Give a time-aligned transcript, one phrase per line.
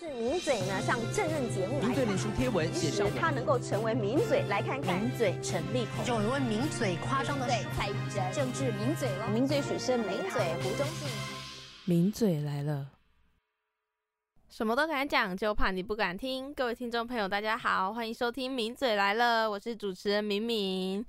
[0.00, 11.06] 是名嘴呢上政论节目来名嘴脸书贴文写上他能够成为名嘴，来看看名嘴陈立宏，有人问名嘴夸张的对蔡玉珍，政治名嘴了，名嘴许胜名嘴胡忠信，
[11.84, 12.86] 名嘴来了。
[14.48, 16.54] 什么都敢讲，就怕你不敢听。
[16.54, 21.04] 各位听众朋友，大家好，欢迎收听《名嘴来了》，我是主持人明明。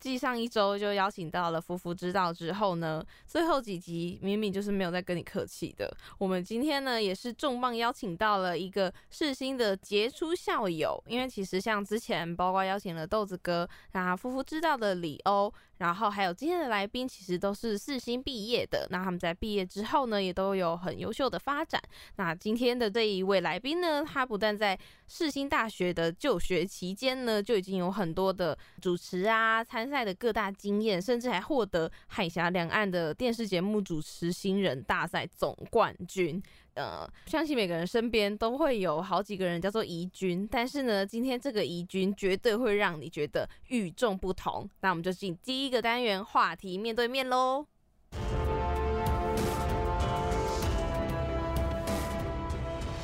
[0.00, 5.94] 继上一周就邀请到了夫妇知道之后呢，最后几集明明就是没有再跟你客气的。
[6.18, 18.86] 我们今天呢也是重磅邀请到了一个世新的杰出校友，因为其实像之前包括邀请了豆子哥，那夫妇知道的李欧，然后还有今天的来宾，其实都是世新毕业的。
[18.90, 21.80] 那他们在毕业之后呢，也都有很优秀的发展。
[22.16, 36.42] 那今天的这一位来宾呢，他不但在世新大学的就学期间呢，就已经有很多的主持啊参赛的各大经验，甚至还获得海峡两岸的电视节目主持新人大赛总冠军。
[36.74, 44.68] 呃，相信每个人身边都会有好几个人叫做怡君，但是呢，今天这个怡君绝对会让你觉得与众不同。
[44.80, 47.66] 那我们就进第一个单元话题面对面喽。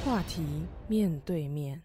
[0.05, 0.45] 话题
[0.87, 1.83] 面对面，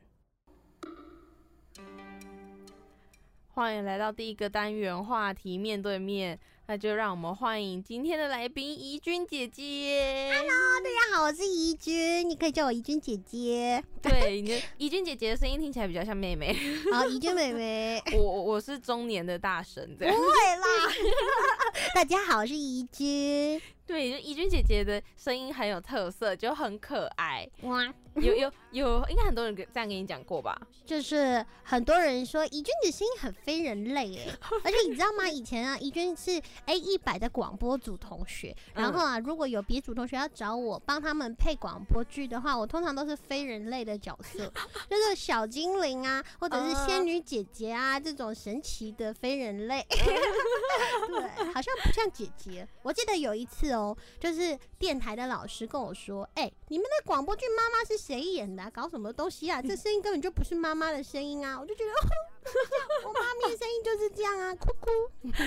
[3.59, 10.31] 欢迎来到第一个单元话题面对面，那就让我们欢迎今天的来宾怡君姐姐。
[10.33, 13.83] Hello，大家好，我是怡君，你可以叫我怡君姐姐。
[14.01, 14.41] 对，
[14.77, 16.55] 怡君姐姐的声音听起来比较像妹妹，
[16.93, 20.15] 好，怡君妹妹， 我我我是中年的大神这样。
[20.15, 20.93] 不会啦。
[21.93, 23.61] 大家好，我是怡君。
[23.89, 27.49] 对，就怡君姐姐的声音很有特色，就很可爱。
[27.63, 27.83] 哇，
[28.21, 30.55] 有有有，应该很多人这样跟你讲过吧？
[30.85, 35.27] 就是很多人说怡君的声音很非人类哎，而且你知道吗？
[35.27, 44.45] 以前啊，怡君是 A 一百的广播组同学，然后啊，如果有别组同学要找我帮他们配广播剧的话，我通常都是非人类的角色，
[44.87, 49.83] 就是小精灵啊，或者是仙女姐姐啊这种神奇的非人类。
[49.89, 52.67] 对，好像不像姐姐。
[52.83, 53.78] 我记得有一次哦，
[54.19, 59.61] 就是电台的老师跟我说：“哎、你们的广播剧妈妈是谁演的啊、搞什么东西啊？
[59.61, 62.09] 这声音根本就不是妈妈的声音啊！”我就觉得，哦、
[63.05, 64.89] 我妈咪的声音就是这样啊，哭哭，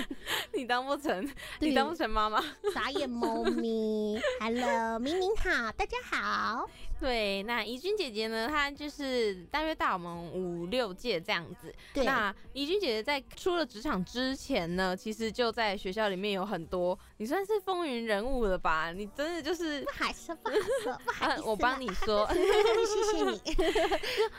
[0.53, 1.25] 你当不成，
[1.59, 2.43] 对你当不成妈妈。
[2.73, 4.19] 傻眼猫咪。
[4.39, 6.69] Hello，明明好，大家好。
[6.99, 8.47] 对，那怡君姐姐呢？
[8.47, 11.73] 她就是大约大我们五六届这样子。
[11.93, 18.93] 对那怡君姐姐在出了职场之前呢，其实就在学校里面有很多，你算是风云人物了吧？
[18.93, 23.41] 你真的就是不，好意思，不好意思， 不好意啊思，我帮你，说，谢谢你。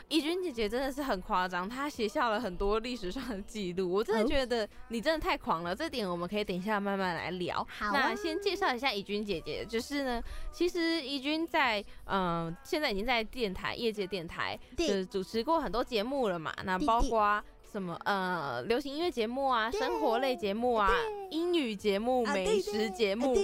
[0.07, 3.91] 怡君姐姐真的是很夸张，她写下了很多历史上的记录。
[3.91, 7.57] 我真的哦觉得你真的太狂了，这点我们可以等一下慢慢来聊。
[7.77, 10.21] 好啊那先介绍一下怡君姐姐，就是呢，
[10.51, 17.43] 其实怡君在嗯、呃现在已经在电台业界电台就是主持过很多节目了嘛，那包括。
[17.71, 20.89] 什么呃，流行音乐节目啊，生活类节目啊，
[21.29, 23.35] 英语节目、啊美食节目，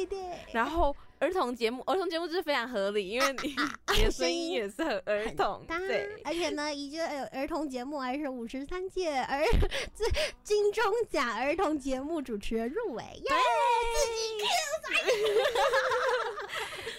[0.53, 3.55] 然后儿童节目，儿童节目就是非常合理，因为你
[3.95, 9.43] 你的声音也是很儿童，当对，，而且呢，已经有儿童节目还是五十三届儿
[9.95, 10.03] 这
[10.43, 13.29] 金钟奖儿童节目主持人入围，耶！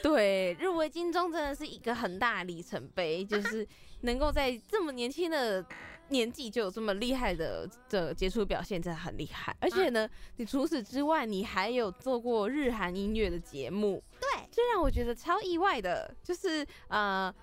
[0.03, 3.67] 对， 入围金钟真的是一个很大的里程碑，就是
[4.03, 5.65] 能够在这么年轻的
[6.13, 9.57] 年纪就有这么厉害的的杰出表现，真的很厉害。
[9.59, 17.35] 而且呢，你除此之外，你还有做过日韩音乐的节目，对，这让我觉得超意外的，就是呃。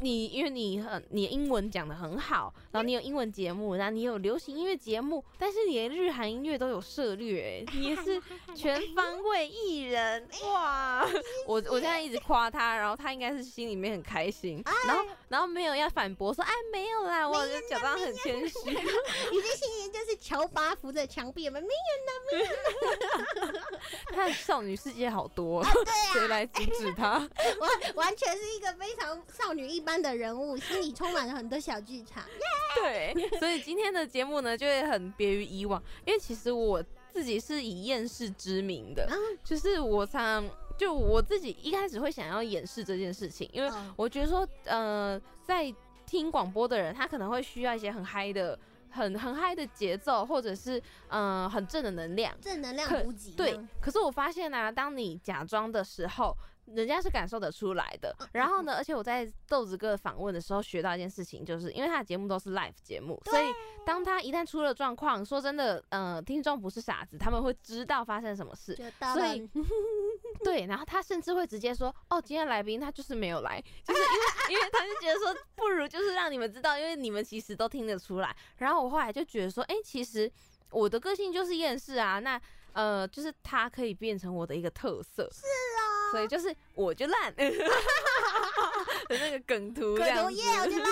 [0.00, 8.20] 你因为你很你英文讲的很好，然后你有英文节目，然后你有流行音乐节目，但是你连日韩音乐都有涉略， 你也是
[8.54, 11.06] 全方位艺人哇！
[11.46, 18.70] 我我现在一直夸他，然后他应该是心里面很开心，然后然后没有要反驳说哎没有啦，我就假装很谦虚。
[18.70, 21.66] 你这心里就是乔巴扶着墙壁，有没有？
[21.66, 21.70] 没
[24.12, 25.70] 他的少女世界好多，啊
[26.12, 27.12] 谁来阻止他？
[27.60, 32.22] 完完全是一个非常少女一般的人物， 心里充满了很多小剧场。
[32.76, 36.82] 对，所以今天的节目呢，就会很别于以往，因为其实我
[37.12, 45.72] 自己是以厌世知名的，啊就是我常常就我自己一开始会想要掩饰这件事情，因为嗯我觉得说，呃，在
[46.04, 48.58] 听广播的人，他可能会需要一些很嗨的。
[48.92, 50.76] 很很嗨的节奏，或者是
[51.10, 53.30] 嗯、呃很正的能量，正能量补给。
[53.36, 56.36] 对，可是我发现啊，当你假装的时候，
[56.74, 58.14] 人家是感受得出来的。
[58.32, 63.46] 然后呢，而且我在豆子哥访问的时候学到一件事情，就是因为他的节目都是 live 节目，所以
[63.84, 68.74] 当他一旦出了状况，说真的，呃，听众不是傻子，他们会知道发生什么事。
[69.14, 69.48] 所以
[70.44, 80.30] 对，然后他甚至会直接说：“哦，今天来宾他就是没有来，就是因为 因为他就觉得说，不如就是让你们知道，因为你们其实都听得出来。”然后我后来就觉得说：“哎、其实
[80.70, 82.40] 我的个性就是厌世啊，那
[82.72, 87.34] 呃，就是他可以变成我的一个特色。”是啊，所以就是我就烂。
[89.08, 90.22] 的那个梗图 这可样子。
[90.22, 90.88] 头耶，我就烂。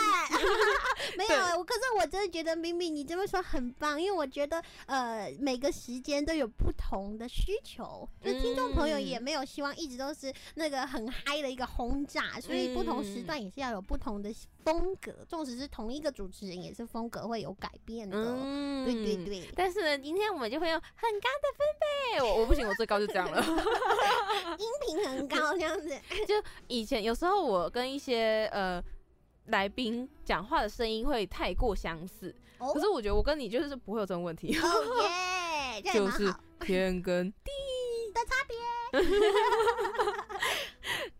[1.17, 14.33] 没有啊，我可是我真的觉得明明你这么说很棒，因为我觉得呃每个时间都有不同的需求，就听众朋友也嗯没有希望一直都是那个很嗨的一个轰炸，所以不同时段也是要有不同的
[14.65, 18.17] 风格，纵使是同一个主持人，也是风格会有改变的。
[18.19, 23.43] 嗯对对对，但是呢，今天我们就会用很高的分贝，我我不行，我最高就这样了。
[24.59, 25.89] 音频很高这样子。
[26.27, 26.35] 就
[26.69, 28.83] 以前有时候我跟一些呃
[29.47, 32.75] 来宾讲话的声音会太过相似，哦？
[32.75, 34.53] 可是我觉得我跟你就是不会有这种问题，
[35.95, 37.51] 就是天跟地
[38.13, 38.59] 的差别。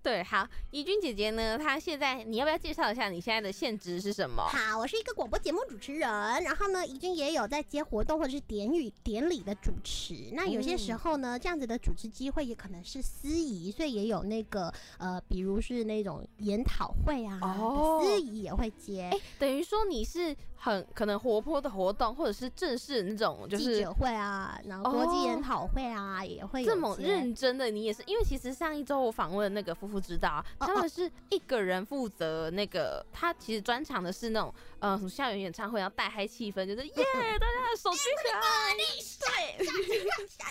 [0.09, 0.23] 对。
[0.23, 4.43] 好，怡君姐姐呢，她现在你要不要介绍一下你现在的现职是什么？
[4.43, 6.09] 好，我是一个广播节目主持人，
[6.43, 10.31] 然后呢，怡君也有在接活动或者是典礼典礼的主持。
[10.33, 19.11] 那有些时候呢，这样子的主持机会也可能是司仪，所以也有那个呃，比如是那种研讨会啊，哦司仪也会接。
[19.13, 38.41] 哎、等于说你是很可能活泼的活动，或者是正式的那种，就是记者会啊，然后国际研讨会啊，也会这么认真的，你也是，因为其实上一周我访问那个夫妇知道他们是一个人负责那个，他其实专场的是那种呃什么校园演唱会，要带嗨气氛，就是 耶，大家的手举起来，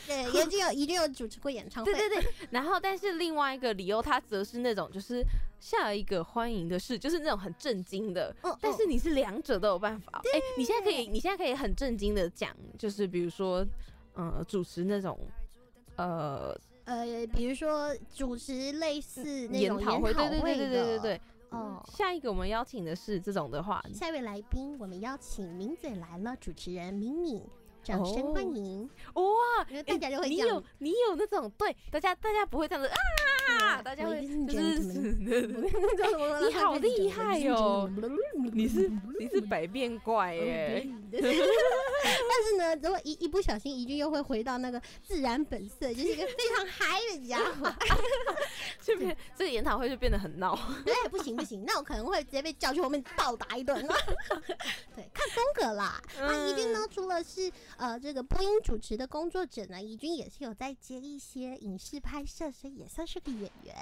[0.08, 2.34] 对，也就有一定有主持过演唱会，对对对。
[2.52, 5.24] 然后，但是另外一个理由，他则是那种就是
[5.60, 8.36] 下一个欢迎的事，就是那种很震惊的。
[8.44, 13.66] 嗯但是你是两者都有办法，哎、你现在可以，你现在可以很震惊的讲，就是比如说，
[14.14, 15.20] 呃，主持那种。
[15.98, 16.56] 呃，
[16.88, 21.22] 呃，比如说主持类似那种研讨会，对对对对对对对。
[21.50, 21.84] 哦。
[21.92, 27.44] 下一个我们邀请的是这种的话，下一位来宾，我们邀请名嘴来了，主持人敏敏，
[27.84, 28.90] 掌声哦欢迎。
[29.16, 29.24] 哇，
[29.86, 32.98] 大家就会你有你有那种对大家大家不会这样子啊，
[33.84, 34.80] 大家会就是
[35.22, 37.90] 你好厉害哦
[38.54, 47.74] 你是你是百变怪耶， 但是呢，如果一一不小心，怡君又会回到那个自然本色，就是一个非常嗨的家伙。
[48.82, 50.54] 这边这个研讨会就变得很闹。
[50.86, 53.86] 哎，不行不行，那我可能会直接被叫去后面暴打一顿。
[54.96, 56.02] 对，看风格啦。
[56.20, 63.74] 那怡君呢，除了是呃这个播音主持的工作者呢，怡君也是有在接一些影视拍摄，所以也算是个演员。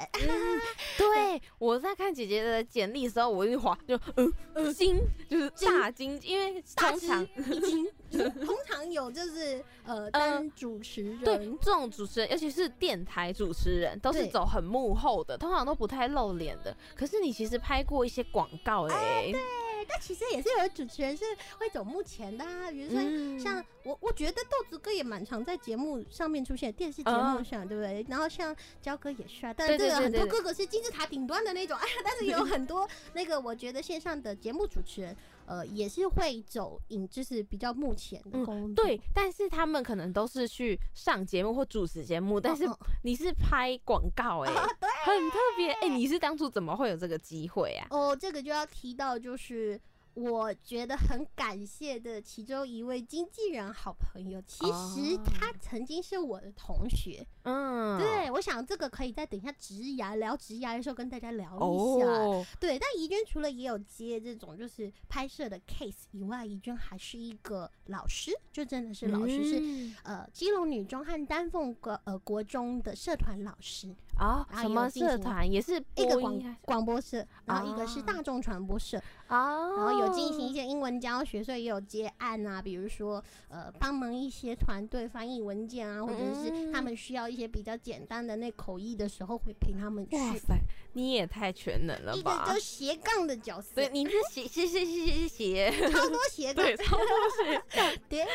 [0.98, 5.00] 对，我在看姐姐的简历的时候，我一滑就嗯惊，
[5.30, 7.88] 就是大惊，因为通常已经
[8.46, 16.76] 通常有就是呃当主持人，对这种主持人，尤其是电台主持人，都是走很幕后的，通常都不太露脸的。
[16.96, 19.40] 可是你其实拍过一些广告哎、对，
[19.88, 21.24] 但其实也是有主持人是
[21.58, 28.06] 会走幕前的啊，比如说嗯像我，我觉得豆子哥也蛮常在节目上面出现，电视节目上，对不对？
[28.10, 38.84] 然后像焦哥也是啊，但是这个很多哥哥是金字塔顶端的那种，哎呀，但是有很多那个我觉得线上的节目主持人，呃，也是会走影，就是比较目前的嗯工作。
[38.84, 42.66] 对，但是他们可能都是去上节目或主持节目，但是
[43.04, 47.88] 你是拍广告哎、啊对很特别哎、你是当初怎么会有这个机会啊？
[47.92, 49.80] 哦，这个就要提到，就是
[50.16, 57.26] 我觉得很感谢的其中一位经纪人好朋友，其实哦他曾经是我的同学。
[57.44, 62.06] 嗯，对，我想这个可以在等一下职涯聊职涯的时候跟大家聊一下。
[62.06, 69.96] 哦，对，但怡娟除了也有接这种就是拍摄的 case 以外，怡娟还是一个老师，就真的是老师，是嗯。
[70.04, 75.50] 呃基隆女中和丹凤国呃国中的社团老师，啊，什么社团？
[75.50, 78.04] 也是一个广广播社，然后一个是啊。
[78.06, 90.16] 大众传播社，啊，然后有进行一些英文教学，所以也有接案啊，比如说呃帮忙一些团队翻译文件啊，或者是他们需要一些比较简单的那口译的时候，会陪他们去。
[90.16, 90.56] 哇塞，
[90.94, 92.60] 你也太全能了吧一个都？
[92.60, 96.66] 斜杠的角色，对，你是斜斜斜斜斜斜，超多斜 杠。
[96.66, 97.06] 对，超多
[97.44, 97.62] 斜。
[98.10, 98.26] 对，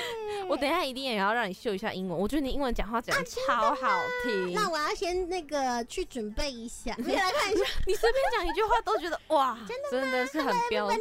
[0.49, 4.53] 我等一下一定也要让你秀一下英文，我觉得你英文讲话讲的超好听。
[4.53, 7.65] 那我要先那个去准备一下， 你来看一下。
[7.87, 9.59] 你随便讲一句话都觉得哇，
[9.91, 11.01] 真的是很标准。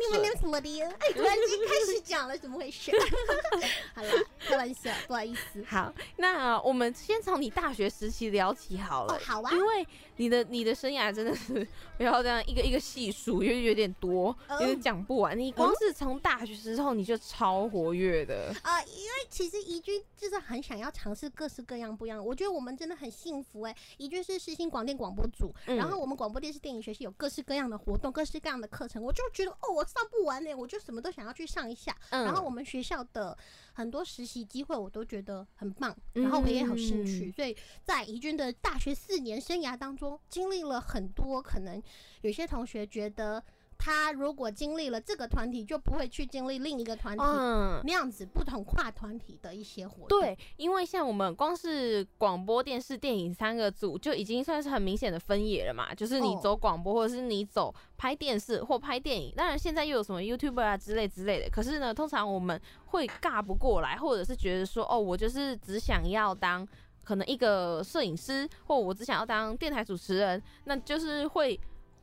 [0.59, 2.91] 哎，突然间开始讲了，怎么回事？
[3.95, 5.63] 好了，开玩笑，不好意思。
[5.67, 9.13] 好，那我们先从你大学时期聊起好了。
[9.13, 9.51] 哦，好啊。
[9.51, 9.87] 因为
[10.17, 11.65] 你的你的生涯真的是
[11.97, 15.37] 不要这样一个一个细数，因为有点多，有点讲不完。
[15.37, 18.81] 你光是从大学时候你就超活跃的啊！
[18.83, 22.23] 因为其实怡君就是很想要尝试各式各样不一样。
[22.23, 23.75] 我觉得我们真的很幸福哎。
[23.97, 31.95] 怡君是世新广电广播组，然后我们广播电视电影学系有各式各样的活动，各式各样的课程，我就觉得哦，我上不完呢，我就什么都想要去上一下。
[32.09, 33.37] 然后我们学校的
[33.73, 41.81] 很多实习机会我都觉得很棒，然后我也有兴趣，所以在怡君的大学四年生涯当中，经历了很多可能
[42.21, 43.43] 有些同学觉得。
[43.81, 47.23] 他如果经历了这个团体，就不会去经历另一个团体
[47.85, 50.19] 那样子不同跨团体的一些活动。
[50.19, 59.33] 对，因为像我们光是广播电视电影三个组就已经算是很明显的分野了嘛，就是你走广播，或者是你走拍电视或拍电影。
[59.33, 66.67] 当然现在又有什么 YouTuber 啊之类之类的，可是呢，通常我们会尬不过来，或者是觉得说，哦，我就是只想要当
[67.05, 71.57] 可能一个摄影师，或我只想要当电台主持人，那就是会。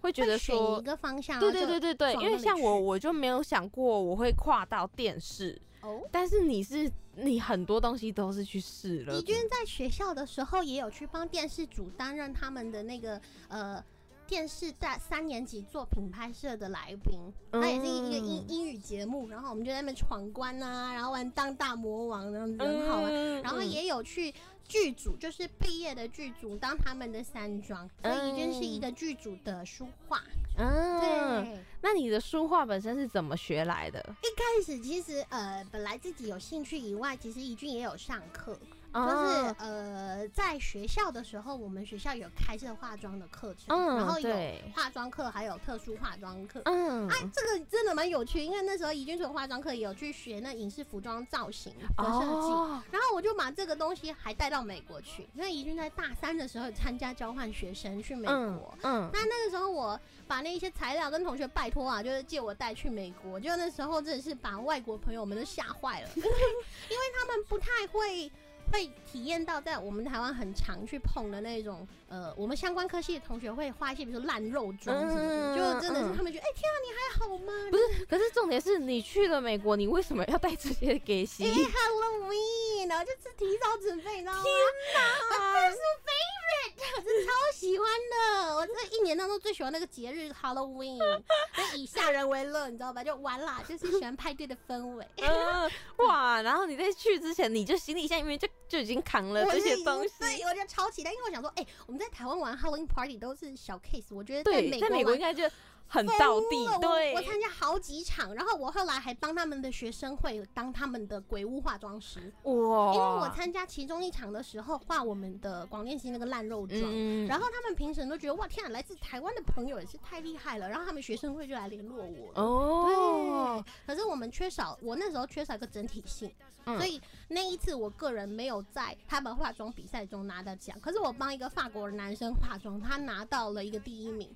[0.07, 6.01] 会觉得说一个方向，对对对对对，因为像我，我就没有想过我会跨到电视哦。
[6.13, 9.13] 但是你是你很多东西都是去试了。
[9.15, 13.83] 李娟在学校的时候也有去帮电视组担任他们的那个呃
[14.29, 17.19] 电视在三年级作品拍摄的来宾，
[17.51, 24.33] 那也是一个英英语节目，然后我们就在那边闯关啊，然后玩当大魔王，然后很好玩，然后也有去。
[24.69, 30.23] 剧组就是毕业的剧组，当他们的山庄，所以已经是一个剧组的书画。
[30.59, 31.61] 嗯，对。
[31.81, 34.01] 那你的书画本身是怎么学来的？
[34.23, 38.59] 一开始其实呃，本来自己有兴趣以外，其实怡君也有上课。
[38.97, 44.31] 就是呃，在学校的时候，我们学校有开设化妆的课程，然后有
[44.75, 46.63] 化妆课，还有特殊化妆课。
[46.65, 52.49] 嗯，哎，这个真的蛮有趣，因为那时候怡君除了化妆课，也有去学那影视服装造型的设计。
[52.91, 58.79] 然后我就把这个东西还带到美国去，因为怡君在大三的时候参加交换学生去美国。
[58.83, 63.39] 嗯，那那个时候我把那些材料跟同学拜托啊，就是借我带去美国。
[63.39, 68.31] 就那时候真的是把外国朋友们都吓坏了， 因为他们不太会。
[68.73, 77.53] 会体验到在我们台湾很常去碰的那种，呃，我们相关科系的同学会画一些，比如说烂肉妆什么的，就真的是他们觉得，哎，天啊，你还好吗？
[77.71, 84.43] 不是，可是重点是你去了美国，你为什么要带这些给洗？Halloween，然后就是提早准备，你知道吗？
[84.43, 84.55] 天
[84.95, 91.01] 哪， 是 favorite，我真的超喜欢的，我这一年当中最喜欢那个节日 Halloween，
[91.75, 93.03] 以吓人为乐，你知道吧？
[93.03, 95.05] 就完啦，就是喜欢派对的氛围。
[96.07, 98.47] 哇，然后你在去之前，你就行李箱里面就。
[98.69, 105.49] 就已经扛了这些东西，对，我觉得超期待，因为我想说，哎，我们在台湾玩 Halloween Party 都是小 case，我觉得在美国，在美国应该就。
[105.89, 112.93] 很到地，对，我参加好几场，然后我后来还帮他们的学生会当他们的鬼屋化妆师，哇！
[112.93, 116.81] 因为我参加其中一场的时候画我们的广电系那个烂肉妆，
[117.29, 126.29] 然后他们评审都觉得哇天啊，来自台湾的朋友也是太厉害了，然后他们学生会就来联络我，哦，对，可是我们缺少，我那时候缺少一个整体性，
[126.65, 134.29] 所以那一次我个人没有在他们化妆比赛中拿到奖，可是我帮一个法国男生化妆，他拿到了一个第一名，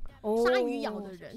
[0.45, 1.37] 鲨鱼咬的人。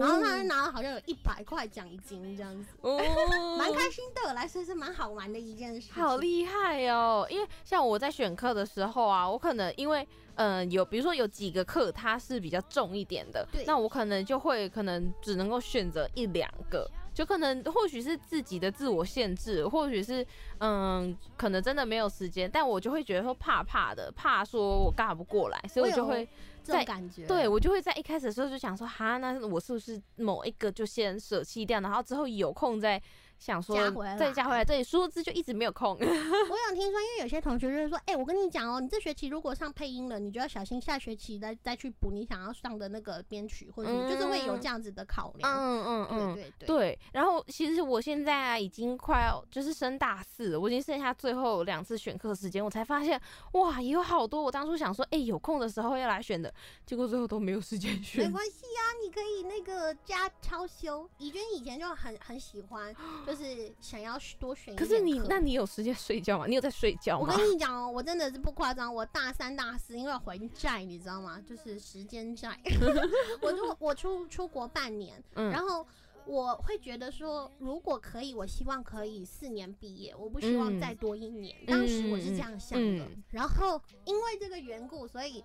[0.00, 2.96] 然后他拿了好像有一百块奖金这样子，哦，
[3.58, 5.92] 蛮开心的，来说是蛮好玩的一件事。
[5.92, 7.26] 好厉害哦！
[7.28, 20.26] 因为像我在选课的时候啊，我可能因为嗯有比如说有几个课它是比较重一点的，那我可能就会可能只能够选择一两个，就可能或许是自己的自我限制，或许是
[20.58, 26.28] 嗯可能真的没有时间，但我就会觉得说怕怕的，怕说我尬不过来，所以我就会。
[26.62, 33.02] 在感觉，对我就会在一开始的时候就想说，哈，那我是不是某一个就先舍弃掉，然后之后有空再。
[33.42, 33.76] 想说
[34.16, 35.98] 再加回来，这里殊不知就一直没有空。
[35.98, 45.52] 我想听说，因为有些同学就是说，哎，我跟你讲哦，你这学期如果上配音了，你就要小心下学期再再去补你想要上的那个编曲或者什么，就是会有这样子的考量。
[45.52, 46.98] 嗯嗯嗯，对对对。
[47.12, 53.20] 然后其实我现在已经快要就是升大四了，我已经剩下最后两次选课时间，我才发现
[53.54, 56.54] 哇，也有好多我当初想说，哎，有空的时候要来选的，
[56.86, 58.24] 结果最后都没有时间选。
[58.24, 61.10] 没关系啊，你可以那个加超修。
[61.18, 62.94] 怡娟以前就很很喜欢。
[63.26, 66.46] 就是想要多选一可是你，那你有时间睡觉吗？
[66.46, 67.32] 你有在睡觉吗？
[67.32, 71.40] 我跟你讲哦，我真的是不夸张，我大三、大四因为还债，你知道吗？
[71.46, 72.58] 就是时间债。
[73.40, 75.86] 我就我出出国半年，然后
[76.26, 81.56] 我会觉得说，如果可以，我希望可以四年毕业，我不希望再多一年。
[81.66, 83.06] 当时我是这样想的。
[83.30, 85.44] 然后因为这个缘故，所以。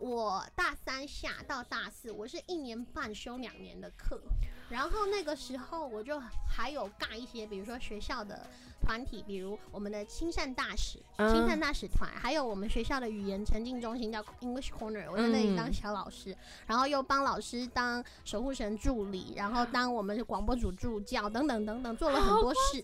[0.00, 4.22] 我大三下到大四，我是一年半修两年的课，
[4.68, 8.46] 然后那个时候我就还有尬一些，比如说学校的
[8.82, 11.32] 团体，比如我们的亲善大使、嗯。
[11.32, 22.80] 亲善大使团，还有我们学校的语言沉浸中心叫 English Corner，我在那里当嗯小老师，然后又帮老师当守护神助理，然后当我们广播组助教等等等等，做了很多事，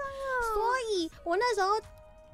[0.55, 1.71] 所以我那时候。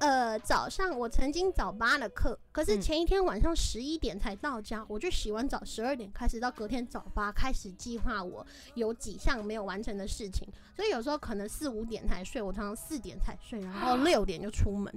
[0.01, 8.43] 呃，早上我曾经早八的课，可是嗯前一天晚上十一点才到家，我就洗完澡十二点开始，到隔天早八开始计划我
[8.73, 14.91] 有几项没有完成的事情，所以有时候可能四五点才睡，我常常四点才睡，然后六点就出门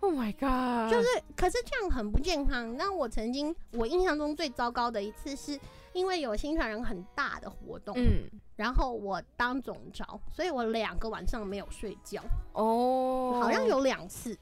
[0.00, 0.90] ，Oh my god！
[0.90, 2.74] 就是可是这样很不健康。
[2.78, 5.60] 那我曾经我印象中最糟糕的一次是
[5.98, 12.22] 因为有新传人很大的活动，嗯然后我当总招，所以我两个晚上没有睡觉。
[12.52, 14.36] 哦，好像有两次，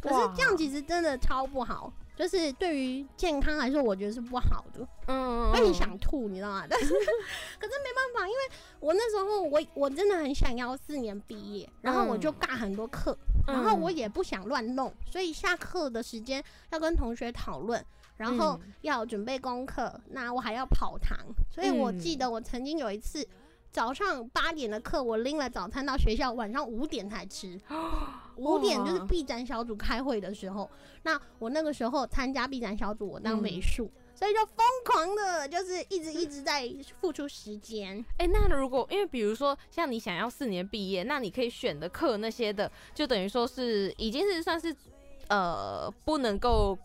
[0.00, 6.66] 可是这样其实真的超不好，就是对于健康来说，我觉得是不好的，嗯，会很想吐，你知道吗？
[6.70, 8.38] 但是可是没办法，因为
[8.78, 13.16] 我那时候我我真的很想要四年毕业，然后我就尬很多课，
[13.48, 17.84] 嗯然后我也不想乱弄，所以下课的时间要跟同学讨论。
[18.18, 18.74] 然后嗯。
[18.82, 21.18] 要准备功课，那我还要跑堂，
[21.50, 23.26] 所以我嗯记得我曾经有一次
[23.72, 27.60] 早上八点的课，我拎了早餐到学校，晚上五点才吃。
[28.36, 29.04] 五点就是哇。
[29.06, 30.70] B 展小组开会的时候，
[31.02, 38.02] 那我那个时候参加 B 展小组，我当嗯美术，所以就疯狂的，就是一直一直在付出时间。
[38.18, 44.74] 哎、那如果因为比如说像你想要四年毕业，那你可以选的课那些的，就等于说是已经是算是
[45.28, 46.78] 呃不能够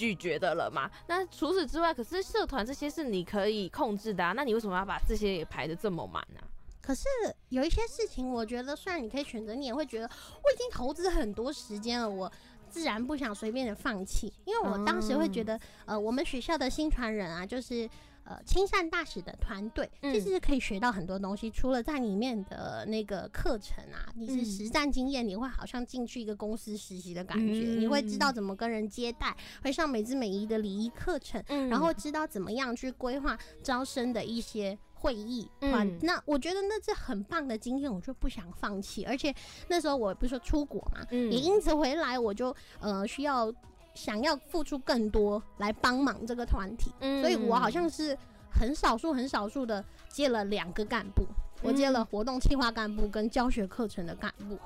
[0.00, 0.90] 拒绝的了嘛。
[1.08, 6.40] 那除此之外，可是社团这些是你可以控制的啊，那你为什么要把这些也排的这么满呢、
[6.80, 7.06] 可是
[7.50, 12.32] 有一些事情，我觉得虽然你可以选择，你也会觉得我已经投资很多时间了，我
[12.70, 14.32] 自然不想随便的放弃。
[14.46, 17.86] 因为我当时会觉得，呃，我们学校的新传人啊，就是。
[18.30, 20.12] 呃，亲善大使的团队嗯。
[20.14, 24.44] 其实是可以学到很多东西，除了在里面的那个课程啊，你是嗯。
[24.44, 28.18] 实战经验，你会好像进去一个公司实习的感觉，你会知嗯。
[28.20, 31.68] 道怎么跟人接待，会上美姿美仪的礼仪课程，嗯。
[31.68, 35.50] 然后知道怎么样去规划招生的一些会议。
[35.58, 35.88] 团。
[35.88, 35.98] 嗯。
[36.02, 39.04] 那我觉得那是很棒的经验，我就不想放弃。
[39.04, 39.34] 而且
[39.66, 41.32] 那时候我不是说出国嘛，嗯。
[41.32, 43.52] 也因此回来我就呃需要
[43.94, 48.16] 想要付出更多来帮忙这个团体，嗯所以我好像是
[48.50, 51.24] 很少数很少数的接了两个干部。
[51.62, 54.58] 我接嗯了活动计划干部跟教学课程的干部，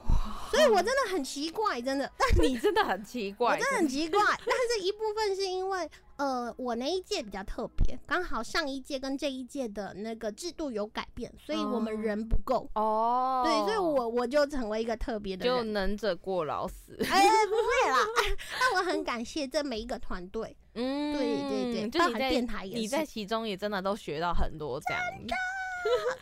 [0.49, 2.09] 所以我真的很奇怪，真的。
[2.17, 12.69] 但你真的很奇怪， 我真的很奇怪，但是一部分是因为，呃，我那一届比较特别，刚好上一届跟这一届的那个制度有改变，所以我们哦人不够。
[12.75, 15.63] 哦，对，所以我我就成为一个特别的就。
[15.65, 16.97] 能者过劳死。
[17.01, 17.99] 哎，不会啦，
[18.61, 20.57] 但我很感谢这每一个团队。
[20.75, 23.05] 嗯，对对对，就你在电台也是你在。
[23.05, 25.03] 其中也真的都学到很多这样。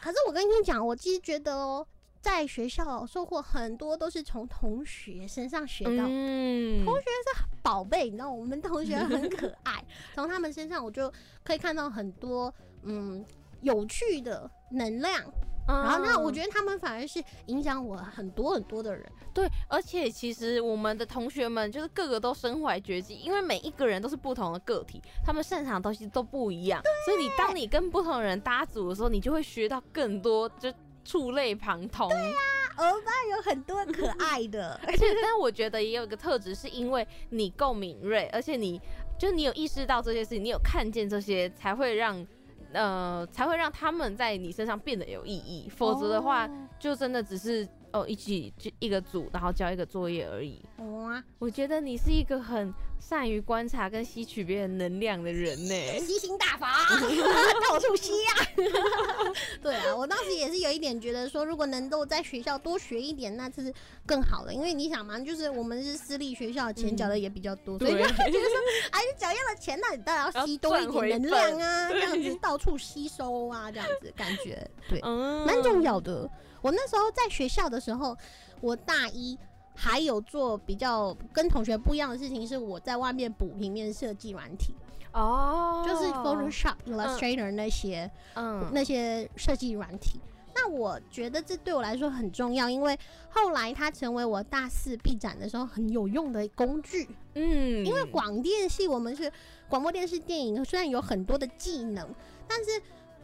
[0.00, 1.86] 可是我跟你讲，我其实觉得哦，
[2.22, 12.54] 在学校收获很多都是从同学身上学到的嗯，同学是宝贝，你知道，我们同学很可 爱，从他们身上我就可以看到很多
[12.84, 13.24] 嗯
[13.60, 15.20] 有趣的能量。
[15.64, 19.10] 然后那我觉得他们反而是影响我很多很多的人。
[19.32, 30.68] 对，而且其实我们的同学们就是个个都身怀绝技，因为每一个人都是不同的个体，他们擅长的东西都不一样，所以你当你跟不同人搭组的时候，你就会学到更多，就
[31.04, 32.10] 触类旁通。
[32.76, 38.80] 欧巴有很多可爱的， 而且，但我觉得也有一个特质，是因为你够敏锐，而且你
[39.18, 42.26] 就你有意识到这些事情，你有看见这些，才会让
[42.72, 45.68] 呃才会让他们在你身上变得有意义。
[45.68, 50.62] 否则的话，哦就真的只是哦一起就一个组，然后交一个作业而已。
[50.78, 55.74] 哇，我觉得你是一个很善于观察跟吸取别人能量的人呢。
[55.98, 56.68] 吸星大法，
[57.68, 58.32] 到处吸呀、
[59.62, 63.72] 对啊，我当时也是有一点觉得说，如果能够在学校多学一点，那是
[64.06, 64.54] 更好的。
[64.54, 68.58] 因为你想嘛，就是我们是私立学校，钱缴的也比较多，所以就 觉得说，
[68.90, 75.00] 哎，你缴一样的钱，那你当然要吸多一点能量啊，这样子到处吸收啊，这样子感觉对。
[75.02, 76.28] 嗯蛮重要的。
[76.62, 78.16] 我那时候在学校的时候，
[78.60, 79.38] 我大一
[79.74, 84.74] 还有做比较跟同学不一样的事情，是我在外面补平面设计软体，
[85.12, 90.20] 哦，就是 Photoshop、Illustrator 那些、嗯那些设计软体。
[90.54, 92.96] 那我觉得这对我来说很重要，因为
[93.30, 97.08] 后来它成为我大四毕展的时候很有用的工具。
[97.34, 99.32] 嗯，因为广电系我们是
[99.70, 102.06] 广播电视电影，虽然有很多的技能，
[102.46, 102.70] 但是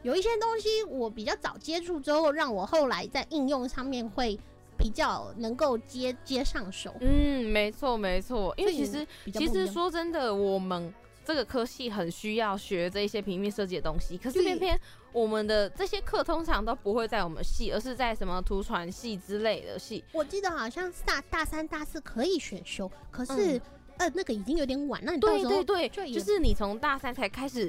[0.02, 4.38] 有一些东西我比较早接触之后，让我后来在应用上面会
[4.76, 6.94] 比较能够接接上手。
[7.00, 14.80] 嗯，没错没错，因为其实其实说真的，我们这个科系很需要学这一些平面设计的东西，可是偏偏
[15.12, 20.04] 我们的这些课通常都不会在我们系，而是在什么图传系之类的系。
[20.12, 23.60] 我记得好像是大大三、大四可以选修，可是、嗯
[23.98, 27.68] 呃那个已经有点晚，那你到对时候对对，就是你从大三才开始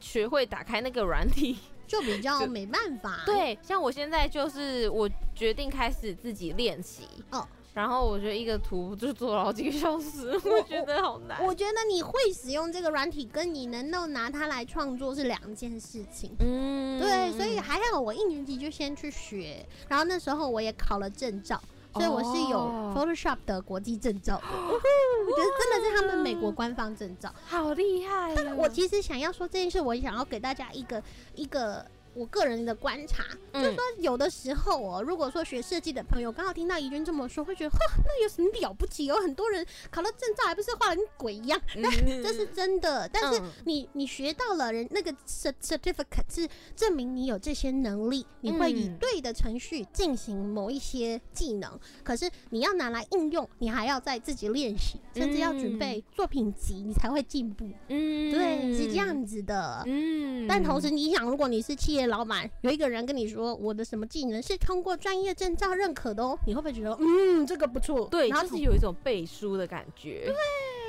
[0.00, 1.56] 学会打开那个软体。
[1.86, 3.22] 就比较没办法。
[3.24, 7.46] 对，像我现在就是我决定开始自己练习哦。
[7.74, 11.44] 然后我觉得一个图就做了好几个小时，我 觉得好难。
[11.44, 16.34] 我觉得你会使用这个软体，跟你能够拿它来创作是两件事情。
[16.40, 21.62] 嗯对，所以还好我一年级就先去学，然后那时候我也考了证照，
[21.96, 24.44] 所以我是有哦 Photoshop 的国际证照的。
[24.46, 27.32] 我觉得真的是他们美国官方证照。
[27.46, 28.54] 好厉害哦！
[28.56, 31.02] 我其实想要说这件事，我想要给大家一个
[31.34, 31.84] 一个
[32.16, 39.04] 我个人的观察，就是嗯说有的时候哦，如果说学设计的朋友刚好听到怡君这么说，会觉得，哈，那有什么了不起？
[39.04, 41.60] 有很多人考了证照，还不是画的跟鬼一样？
[41.76, 41.90] 那
[42.22, 43.08] 这是真的。
[43.12, 51.78] 但是嗯你你学到了人那个 cert- certificate 是证明你有这些能力，你会以嗯对的程序进行某一些技能。
[52.02, 57.68] 可是你要拿来应用，你还要在自己练习，甚至要准备作品集，你才会进步。
[57.88, 58.96] 嗯对，是这。
[58.96, 59.82] 样子的。
[59.84, 68.08] 嗯但同时，你想，如果你是企业老板，有一个人跟你说我的什么技能是通过专业证照认可的哦，你会不会觉得嗯这个不错？
[68.10, 70.32] 对，然后就是有一种背书的感觉。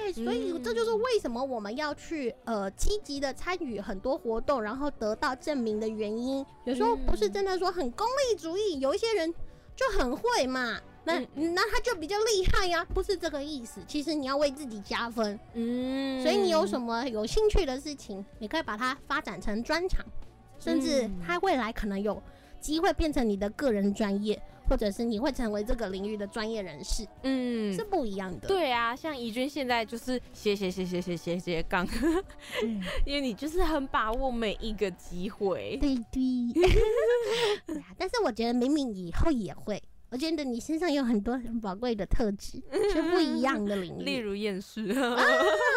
[0.06, 6.46] 对，所以这就是为什么我们要去呃积极的参与很多活动，然后得到证明的原因。
[6.64, 9.34] 有时候不是真的说很功利主义，有一些人
[9.76, 10.80] 就很会嘛。
[11.08, 11.54] 那、嗯。
[11.56, 13.82] 那他就比较厉害呀、不是这个意思。
[13.88, 16.22] 其实你要为自己加分，嗯。
[16.22, 20.06] 所以你有什么有兴趣的事情，你可以把它发展成专长，
[20.60, 22.22] 甚至他未来可能有
[22.60, 27.74] 机会变成你的个人专业，或者是你会成为这个领域的专业人士，嗯。
[27.74, 28.48] 是不一样的。
[28.48, 31.88] 对啊，像怡君现在就是写写写写写写写杠，
[32.64, 35.78] 嗯 因为你就是很把握每一个机会。
[35.80, 36.70] 对对，
[37.98, 42.62] 但是我觉得明明以后也会，我觉得你身上有很多很宝贵的特质，
[42.94, 44.04] 是不一样的领域。
[44.04, 45.18] 例如厌世，啊，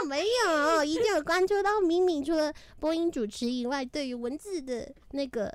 [0.08, 5.52] 没有，一定有关注到敏敏除了播音主持以外，对于文字的那个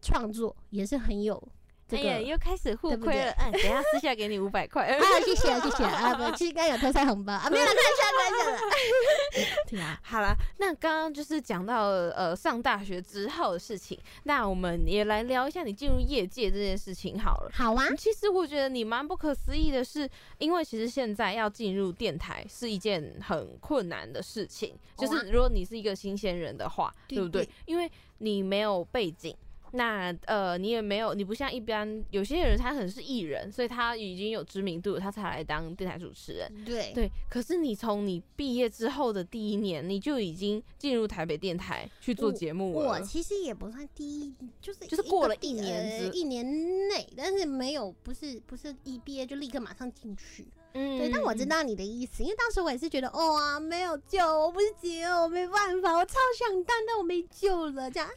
[0.00, 1.42] 创作也是很有
[1.88, 2.02] 这个。
[2.02, 3.30] 哎呀，又开始互亏了。
[3.38, 4.86] 嗯，等下私下给你五百块。
[4.88, 9.54] 啊，谢谢谢谢啊，不，其实刚刚有偷塞红包啊， 没有了，开玩笑开玩笑的。
[9.70, 17.50] 对啊，好啦，那刚刚就是讲到了呃上大学之后的事情，那我们也来聊一下你进入业界这件事情好了。
[17.52, 27.50] 好啊，其实我觉得你蛮不可思议的是，因为其实现在要进入电台是一件很困难的事情，就是如果你是一个新鲜人的话，对对不对对？
[27.66, 29.36] 因为你没有背景。
[29.76, 36.64] 那呃，你也没有，你不像一般有些人，他可能是艺人，所以他已经有知名度，他才来当电台主持人。
[36.64, 42.86] 对对，可是你从你毕业之后的第一年，你就已经进入台北电台去做节目了。
[42.86, 46.46] 我其实也不算第一，就是就是过了一年呃一年
[46.88, 50.46] 内，但是没有不是不是一毕业就立刻马上进去。
[50.76, 57.88] 嗯对，但我知道你的意思，因为当时我也是觉得，哦啊，没有救，我不行，我没办法，我超想当，但我没救了。
[57.88, 58.08] 这样，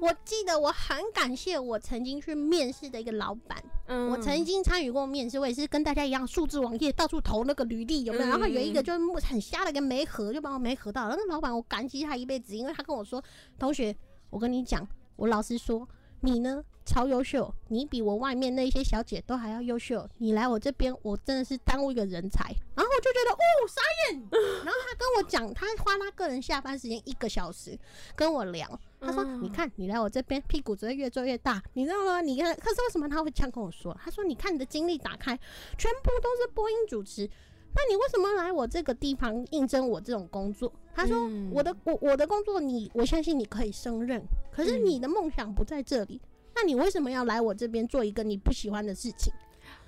[0.00, 8.24] 我我记得我很感谢我曾经去面试的一个老板，嗯我曾经参与过面试，我也是跟大家一样，数字网页到处投那个履历，有没有？
[8.26, 11.14] 嗯然后有一个就是很瞎的一个没合，就把我没合到了。
[11.16, 13.22] 那个老板我感激他一辈子，因为他跟我说，
[13.58, 13.94] 同学，
[14.30, 15.88] 我跟你讲，我老实说，
[16.20, 20.08] 你呢超优秀，你比我外面那些小姐都还要优秀。
[20.18, 22.44] 你来我这边，我真的是耽误一个人才。
[22.74, 23.80] 然后我就觉得哦傻
[24.10, 24.20] 眼。
[24.64, 27.78] 然后他跟我讲，他花他个人下班时间一个小时
[28.16, 28.78] 跟我聊。
[29.00, 32.20] 他说：“嗯你看，你来我这边，屁股只会越做越大，你知道吗？
[32.20, 33.96] 你看，可是为什么他会这样跟我说？
[34.02, 35.34] 他说：你看你的经历打开，
[35.78, 37.26] 全部都是播音主持，
[37.74, 40.72] 那你为什么来我这个地方应征我这种工作？
[40.94, 46.20] 他说：嗯我的我我的工作你，我相信你可以胜任，可是嗯你的梦想不在这里，
[46.54, 49.32] 那你为什么要来我这边做一个你不喜欢的事情？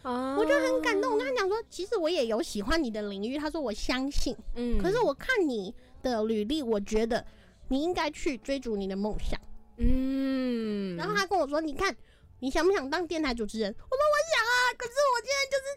[0.03, 1.13] 啊我就很感动。
[1.13, 3.37] 我跟他讲说，其实我也有喜欢你的领域。
[3.39, 7.25] 他说我相信，嗯可是我看你的履历，我觉得
[7.69, 9.41] 你应该去追逐你的梦想。
[9.79, 11.97] 嗯，然后他跟我说：“你看，
[12.41, 15.73] 你想不想当电台主持人？”我说：“我想啊，可是我现在就是……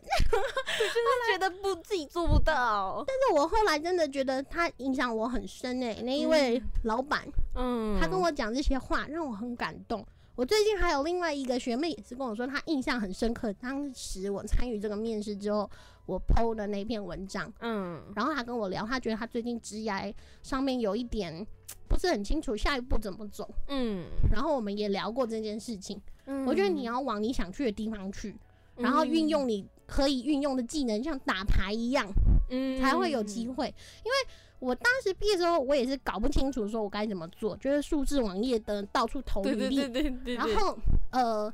[1.32, 10.06] 觉得不自己做不到，但是我后来真的觉得他影响我很深诶、那一位老板，嗯，他跟我讲这些话，让我很感动。
[10.36, 13.54] 我最近还有另外一个学妹也是跟我说，她印象很深刻。
[13.54, 15.70] 当时我参与这个面试之后，
[16.06, 21.46] 我 PO 的那篇文章，嗯然后她跟我聊，她觉得她最近职涯上面有一点
[21.88, 23.50] 不是很清楚下一步怎么走。
[23.70, 26.02] 嗯然后我们也聊过这件事情。
[26.26, 28.36] 嗯我觉得你要往你想去的地方去，
[28.78, 32.08] 然后运用你可以运用的技能，像打牌一样，
[32.50, 32.80] 嗯。
[32.80, 33.68] 才会有机会。
[34.04, 34.16] 因为
[34.60, 40.78] 我当时毕业的时候，我也是搞不清楚说我该怎么做，就是数字网页的到处投履历，对对对对对对，然后
[41.12, 41.54] 呃，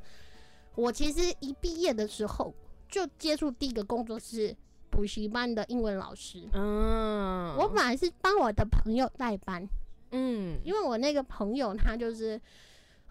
[0.76, 2.54] 我其实一毕业的时候
[2.88, 4.56] 就接触第一个工作是
[4.90, 6.48] 补习班的英文老师。
[6.54, 9.68] 嗯，我本来是帮我的朋友代班，
[10.12, 10.60] 嗯。
[10.64, 12.40] 因为我那个朋友他就是，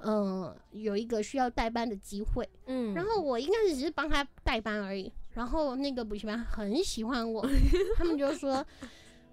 [0.00, 7.46] 呃，有一个需要代班的机会，嗯，然后我一开始只是帮他代班而已，然后那个补习班很喜欢我，
[7.96, 8.64] 他们就说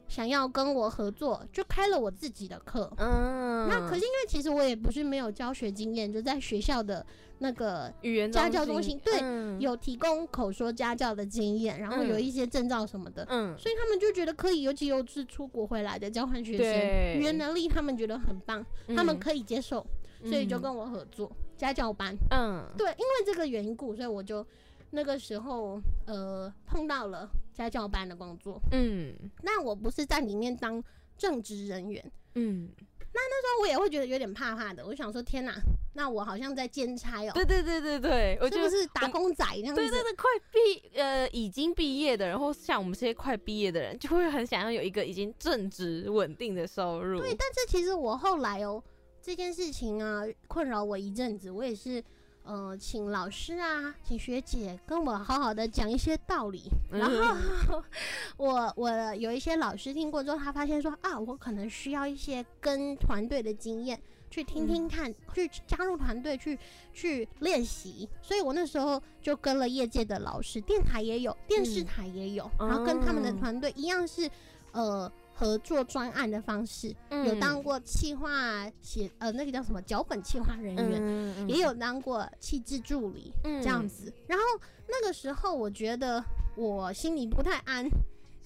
[0.08, 2.92] 想要跟我合作，就开了我自己的课。
[2.98, 7.06] 嗯，那可是因为其实我也不是没有教学经验，就在学校的
[7.40, 13.58] 那个语言家教中心对嗯有提供口说家教的经验，然后有嗯一些证照什么的，嗯。
[13.58, 19.86] 所以他们就觉得可以，尤其又是出国回来的交换学对生，语言能力他们觉得很棒，他们嗯可以接受，
[20.24, 22.16] 所以就跟我合作家教班。
[22.32, 24.46] 嗯对，因为这个缘故，所以我就
[24.92, 28.62] 那个时候呃碰到了家教班的工作。
[28.72, 30.84] 嗯那我不是在里面当
[31.18, 34.86] 正职人员，嗯，那那时候我也会觉得有点怕怕的。
[34.86, 35.56] 我想说，天哪，
[35.94, 39.82] 那我好像在兼差哦、对对对对对，我是觉得不是打工仔那样子？
[39.82, 47.20] 对对对，快毕呃已经毕业的人，或像我们这些快毕业的人，就会很想要有一个已经正职稳定的收入。
[47.20, 48.84] 对，但是其实我后来哦，
[49.28, 52.02] 这件事情啊，困扰我一阵子，我也是。
[52.46, 56.72] 呃，请老师啊，请学姐跟我好好的讲一些道理。
[56.90, 57.84] 然后
[58.38, 66.58] 我我有一些老师听过之后，他发现说啊，我可能需要一些跟团队的经验，去听听看，去加入团队去
[66.94, 68.08] 去练习。
[68.22, 74.32] 所以我那时候就跟了业界的老师，电台也有，电视嗯台也有，然后跟他们的哦团队一样是
[74.72, 76.96] 呃合作专案的方式。
[77.26, 84.12] 有当过企划写呃那个叫什么脚本企划人员，嗯也有当过气质助理这这样，子。
[84.28, 84.44] 然后
[84.88, 86.24] 那个时候我觉得
[86.56, 87.88] 我心里不太安，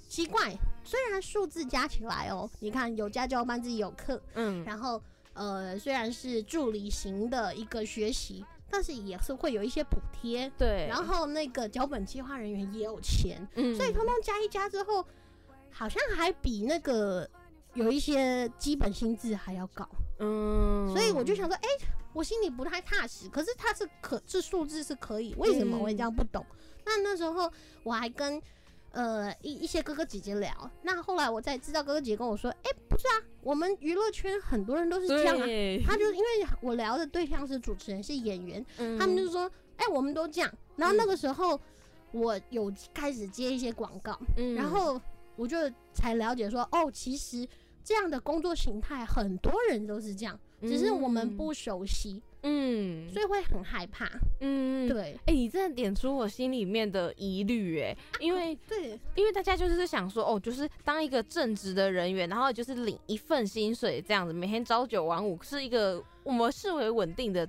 [0.09, 5.01] 奇怪，虽然数字加起来哦，你看有家教班自己有课，嗯然后
[5.33, 10.51] 呃虽然是助理型的一个学习，但是也是会有一些补贴。
[10.57, 15.05] 对，然后那个脚本计划人员也有钱，嗯所以通通加一加之后，
[15.71, 17.27] 好像还比那个
[17.73, 19.87] 有一些基本薪资还要高。
[20.19, 21.67] 嗯，所以我就想说，哎、
[22.13, 23.27] 我心里不太踏实。
[23.29, 26.45] 可是它是可，这数字是可以，为什么我也这样不懂？
[26.85, 27.51] 那那时候
[27.83, 28.41] 我还跟
[28.91, 30.51] 呃一一些哥哥姐姐聊，
[30.83, 35.45] 那后来我才知道哥哥姐姐跟我说，哎、不是啊，我们娱乐圈很多人都是这样啊。
[35.85, 40.53] 他就因为我聊的对象是主持人，是演员，嗯他们就说，哎、我们都这样。
[40.75, 41.59] 然后那个时候
[42.11, 44.99] 我有开始接一些广告，嗯然后
[45.35, 45.57] 我就
[45.93, 47.47] 才了解说，哦，其实
[47.83, 54.09] 这样的工作形态很多人都是这样，只是我们不熟悉，嗯，所以会很害怕。
[54.39, 67.47] 嗯，对哎、你真的点出我心里面的疑虑，哎，因为对因为大家就是想说，哦，就是当一个正职的人员，然后就是领一份薪水这样子，每天朝九晚五，是一个我们视为稳定的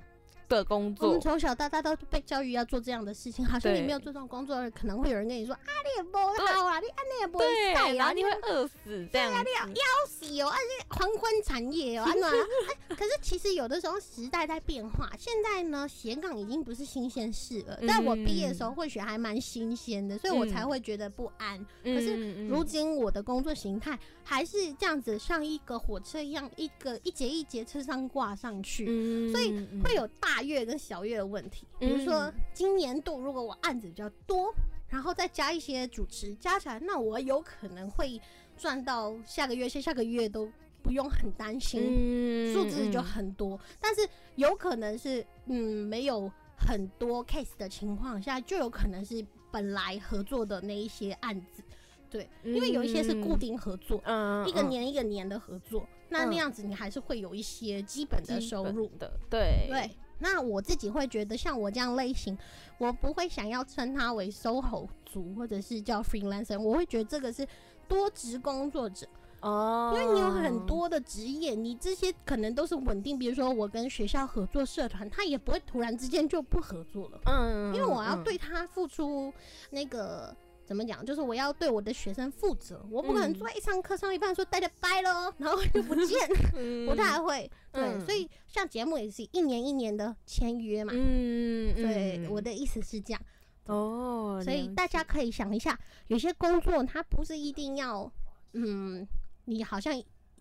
[0.53, 1.19] 的工我们作。
[1.19, 9.49] 从小到大都被教育要做这样的事情，好像你没有做这种工作，可能会有人跟你说啊，你也不好啊，你啊你也不会对，晒啊，然后你会饿死这样子。
[9.53, 12.45] 要死哦，而且黄昏产业哦，安暖啊。
[12.89, 17.79] 哎，可是其实有的时候时代在变化，现在呢斜杠已经不是新鲜事了。
[17.87, 21.59] 在我毕业的时候，或许还蛮新鲜的，所以我才会觉得不安。
[21.83, 28.85] 可是嗯如今我的工作形态还是这样子，像一个火车一样，一个一节一节车上挂上去。
[28.87, 29.51] 嗯所以
[29.83, 32.33] 会有大月跟小月的问题，比如说嗯。
[32.53, 34.53] 今年度如果我案子比较多，
[34.87, 38.21] 然后再加一些主持，加起来，那我有可能会
[38.55, 40.47] 赚到下个月、下下个月都
[40.83, 43.59] 不用很担心，嗯数字就很多。
[43.79, 51.63] 但是有可能是嗯没有很多 case 的情况下，就有可能是本来合作的那一些案子，
[52.09, 56.29] 对，因为有一些是固定合作，嗯一个年一个年的合作，那嗯。
[56.29, 58.87] 那样子你还是会有一些基本的收入。
[58.99, 62.37] 的，对对，那我自己会觉得，像我这样类型，
[62.77, 67.47] 我不会想要称他为 SOHO 族，或者是叫 freelancer，我会觉得这个是
[67.87, 69.07] 多职工作者，
[69.41, 73.19] 哦，因为你有很多的职业，你这些可能都是稳定。
[73.19, 79.33] 比如说我跟学校合作社团，他也不会突然之间就不合作了，嗯，因为我要嗯对他付出
[79.71, 80.35] 那个。
[80.65, 81.05] 怎么讲？
[81.05, 86.17] 就是我要对我的学生负责，我不可能嗯坐在一上课上一半说大家拜喽，然后就不见，
[86.55, 87.49] 嗯不太会。
[87.71, 90.93] 对，嗯所以像节目也是一年一年的签约嘛。
[90.95, 93.21] 嗯，对，嗯我的意思是这样，
[93.65, 98.11] 哦，所以大家可以想一下，有些工作它不是一定要，
[98.53, 99.05] 嗯，
[99.45, 99.93] 你好像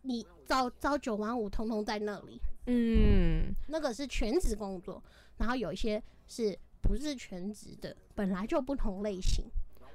[0.03, 5.03] 你朝朝九晚五，通通在那里，嗯那个是全职工作，
[5.39, 9.45] 然后有一些是不是全职的，本来就不同类型。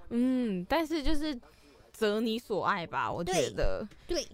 [0.09, 1.39] 嗯，但是就是
[1.91, 3.87] 择你所爱吧，我觉得。
[4.07, 4.27] 对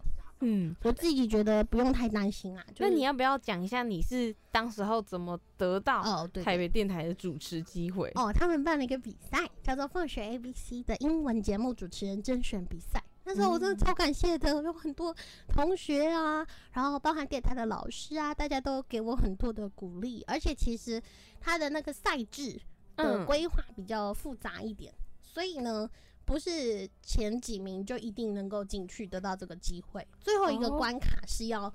[0.45, 2.61] 嗯，我自己觉得不用太担心啊。
[2.75, 8.11] 就是那你要不要讲一下你是当时候怎么得到台北电台的主持机会？
[8.15, 13.01] 哦，他们办了一个比赛，叫做“放学 A B C” 的英文节目主持人甄选比赛。
[13.23, 15.15] 那时候我真的超感谢的，有很多
[15.47, 20.21] 同学啊，然后包含电台的老师啊，大家都给我很多的鼓励。
[20.27, 21.01] 而且其实
[21.39, 22.59] 他的那个赛制
[22.97, 24.93] 的嗯规划比较复杂一点，
[25.33, 25.89] 所以呢，
[26.25, 30.07] 不是前几名就一定能够进去得到这个机会。
[30.19, 30.77] 最后一个哦。
[30.77, 31.73] 关卡是要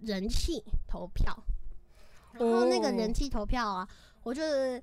[0.00, 1.34] 人气投票，
[2.32, 2.92] 然后那个哦。
[2.92, 3.88] 人气投票啊，
[4.22, 4.82] 我就是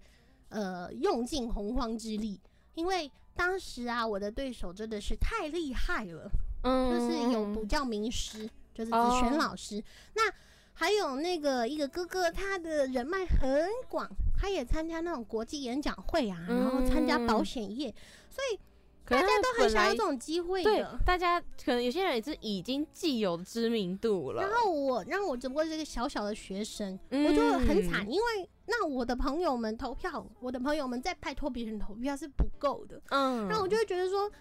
[0.49, 2.41] 呃用尽洪荒之力，
[2.73, 6.31] 因为当时啊我的对手真的是太厉害了，
[6.63, 9.19] 嗯就是有补教名师，就是子哦。
[9.21, 9.83] 璇老师，
[10.15, 10.33] 那
[10.79, 17.93] 还有那个一个哥哥，他的人脉很广，他也参加那种国际演讲会啊，然后参加保险业，
[18.29, 18.57] 所以
[19.03, 20.97] 大家都很想要这种机会对的。
[21.05, 27.25] 大家可能有些人也是已经既有知名度了，然后我让我只不过是一个小小的学生，嗯。
[27.25, 34.31] 我就很惨，因为那我的朋友们投票，我的朋友们在拜托别人投票是不够的，嗯，那我就会觉得说，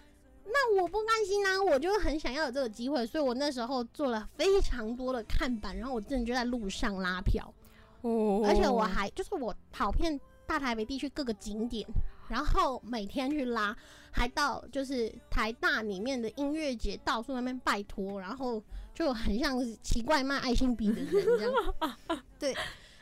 [0.51, 7.53] 那我不甘心啊，我就很想要有这个机会，所以我那时候做了非常多的看板，然后我真的就在路上拉票，
[8.01, 11.87] 哦而且我还就是我跑遍大台北地区各个景点，
[12.27, 13.75] 然后每天去拉，
[14.11, 18.61] 还到就是台大里面的音乐节到处那边拜托，然后
[18.93, 21.97] 就很像奇怪卖爱心笔的人这样。
[22.39, 22.55] 对，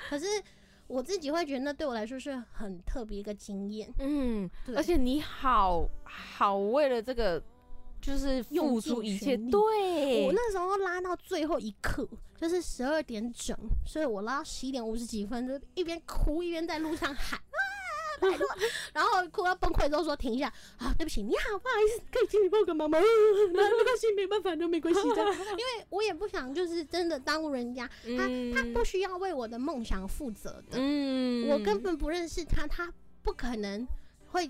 [0.10, 0.26] 可是
[0.88, 3.94] 我自己会觉得那对我来说是很特别一个经验。
[4.00, 7.42] 嗯，而且你好好为了这个
[8.02, 17.60] 就是付出一切，对，我那时候拉到最后一刻，就是十二点整，所以我拉到十一点五十几分，就一边哭一边在路上喊啊，
[18.20, 18.48] 拜托，
[18.94, 22.98] 然后哭到崩溃之后说停一下啊，对不起，你好，不好意思，可以请你帮我个忙吗？
[23.54, 33.88] 那没关系，没办法，那没关系这样，因为我也不想就是真的耽误人家，他他不需要为我的梦想负责的，嗯我根本不认识他，他不可能
[34.32, 34.50] 会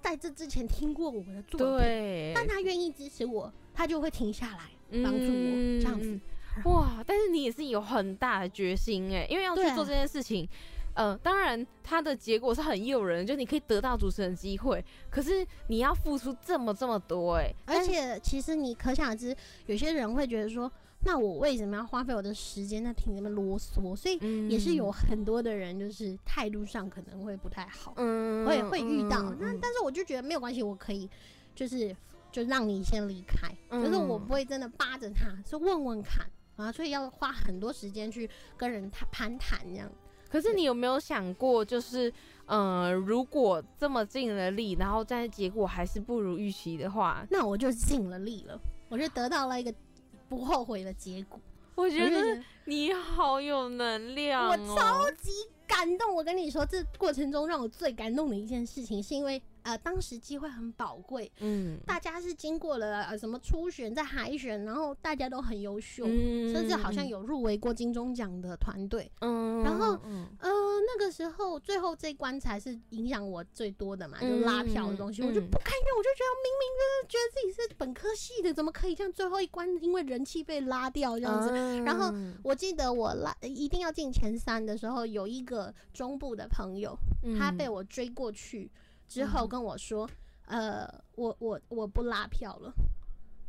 [0.00, 6.20] 在这之前听过我的作品，对，但他愿意支持我，他就会停下来帮助我，这样子嗯。
[6.66, 7.02] 哇！
[7.04, 10.48] 但是你也是有很大的决心哎，因为要去做这件事情。
[10.94, 23.96] 呃，当然，它的结果是很诱人，就你可以得到主持人机会，可是你要付出这么这么多哎，而且其实你可想而知，有些人会觉得说，那我为什么要花费我的时间在听你们啰嗦？
[23.96, 29.20] 所以嗯也是有很多的人就是态度上可能会不太好，嗯我也会遇到。
[29.20, 31.10] 嗯嗯那但是我就觉得没有关系，我可以
[31.56, 31.94] 就是
[32.30, 39.90] 就让你先离开，可是我嗯不会真的扒着他，是问问看啊，所以要花很多时间去跟人谈攀谈这样。
[40.34, 42.12] 可是你有没有想过，就是
[42.46, 49.72] 呃，如果这么尽了力，然后但是结果还是不如预期的话，那我就尽了力了，我就得到了一个
[50.28, 51.38] 不后悔的结果。
[51.76, 54.76] 我觉得你好有能量我哦。
[54.76, 55.30] 超级
[55.68, 56.12] 感动。
[56.12, 69.10] 我跟你说，这过程中让我最感动的一件事情，是因为呃，当时机会很宝贵，嗯大家是经过了呃什么初选，在海选，然后大家都很优秀，嗯甚至好像有入围过金钟奖的团队。
[69.20, 70.50] 嗯，然后嗯呃，
[70.86, 79.12] 那个时候最后这一关才是影响我最多的嘛，就拉票的东西，嗯我就不甘愿，我就觉得明明就是觉得自己是本科系的，怎么可以这样？
[79.12, 81.50] 最后一关因为人气被拉掉这样子。
[81.84, 86.94] 然后嗯我记得我拉一定要进前三的时候，有一个中部的朋友，
[87.38, 88.70] 他被我追过去
[89.14, 90.10] 之后嗯跟我说，
[90.46, 92.72] 呃，我我我不拉票了。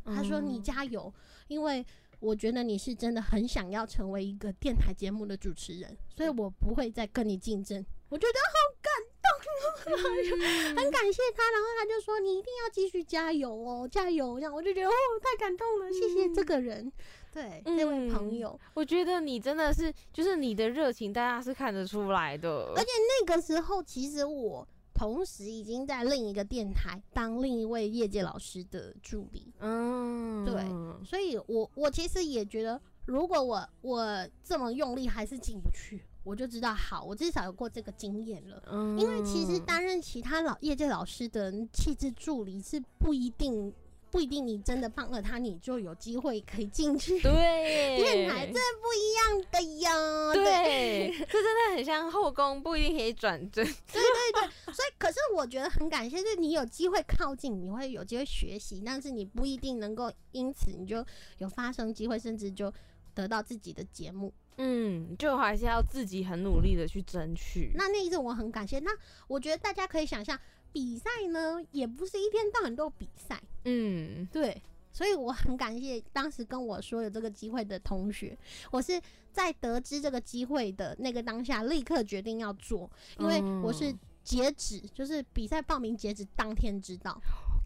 [0.06, 1.12] 他说你嗯加油，
[1.48, 1.84] 因为
[2.20, 7.84] 我觉得你是真的很想要成为一个电台节目的主持人，所以我不会再跟你竞争。
[8.10, 14.40] 我觉得好感动， 很感谢他，然后他就说你一定要继续加油哦，加油！
[14.40, 16.92] 这样我就觉得哦，太感动了，谢谢这个人，
[17.34, 18.60] 对、这位朋嗯友。
[18.76, 22.74] 我觉得你真的是，就是你的热情，大家是看得出来的。
[22.76, 30.64] 而且那个时候，其实我同时已经在另一个电台当另一位业界老师的助理，嗯，对
[31.06, 38.64] 所以我我其实也觉得，如果我我这么用力还是进不去，我就知道好，我至少有过这个经验了。
[38.72, 43.74] 嗯因为其实担任其他老业界老师的气质助理是不一定
[44.16, 47.34] 不一定你真的帮了他，你就有机会可以进去对
[48.00, 50.34] 电台，这不一样的呀。
[50.34, 53.62] 对，这真的很像后宫，不一定可以转正。
[53.92, 54.02] 对对
[54.42, 61.06] 对，所以可是我觉得很感谢，就是你有机会靠近，你会有机会学习，但是你不一定能够因此你就
[61.40, 62.74] 有发生机会，甚至就
[63.14, 64.34] 得到自己的节目。
[64.60, 67.74] 嗯，就还是要自己很努力的去争取。
[67.76, 68.80] 那那一次我很感谢。
[68.80, 68.92] 那
[69.28, 70.40] 我觉得大家可以想象，
[70.76, 74.28] 比赛呢也不是一天到晚都有比赛，嗯。
[74.30, 74.62] 对。
[74.92, 78.38] 所以我很感谢当时跟我说有这个机会的同学，
[78.72, 79.02] 我是
[79.32, 87.22] 在得知这个机会的那个当下，立刻决定要做，因为我是嗯截止，就是比赛报名截止当天知道，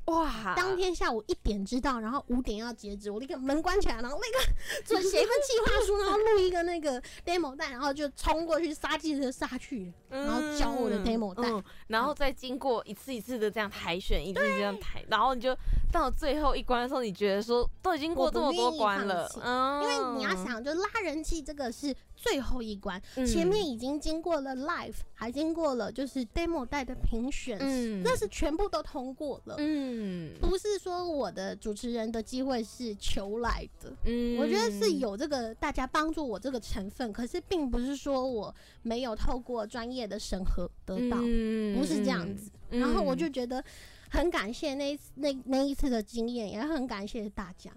[0.10, 4.39] 哇，当天下午一点知道，然后五点要截止，我立刻门关起来，然后立刻
[4.84, 11.47] 做写一份计划书，然后录一个那个 demo 带，然后就冲过去杀鸡的杀去，然后交我的 demo 带。
[11.49, 15.55] 嗯，然后再经过一次一次的这样海选，一次这样抬，然后你就
[15.91, 29.55] 到最后一关的时候，你觉得说都已经过这么多关了嗯，因为你要，想，就拉人气这个是最后一关，嗯前面已经经过了 live，还经过了就是 demo 带的评选，嗯那是全部都通过了。
[29.57, 42.51] 嗯不是说我的主持人的机会是求来的，嗯我觉得是有这个大家帮助我这个成分，可是并不是说我没有透过专业的审核得到，嗯不是这样子。
[42.72, 43.63] 嗯然后我就觉得
[44.09, 47.72] 很感谢那一次那那一次的经验，也很感谢大家。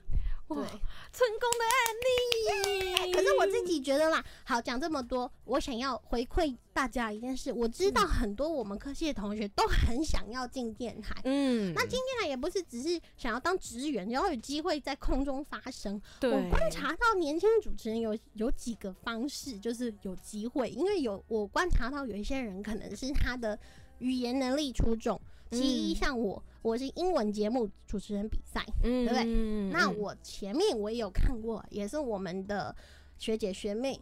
[0.55, 0.71] 哇对，
[1.13, 3.13] 成功的案例。
[3.13, 11.15] 可是我自己觉得啦，好讲这么多，我想要回馈大家一件事，我知道很多我们科系的同学都很想要进电台。
[11.25, 16.01] 嗯，那进电台也不是只是想要当职员，然后有机会在空中发声。
[16.23, 23.59] 我观察到年轻主持人有有几个方式，就是有机会，因为有我观察到有一些人可能是他的
[23.99, 25.21] 语言能力出众，
[25.53, 25.95] 其一嗯。
[25.95, 29.25] 像我，我是英文节目主持人比赛，嗯，对不对？
[29.25, 32.75] 对那我前面我也有看过，也是我们的
[33.19, 34.01] 学姐学妹，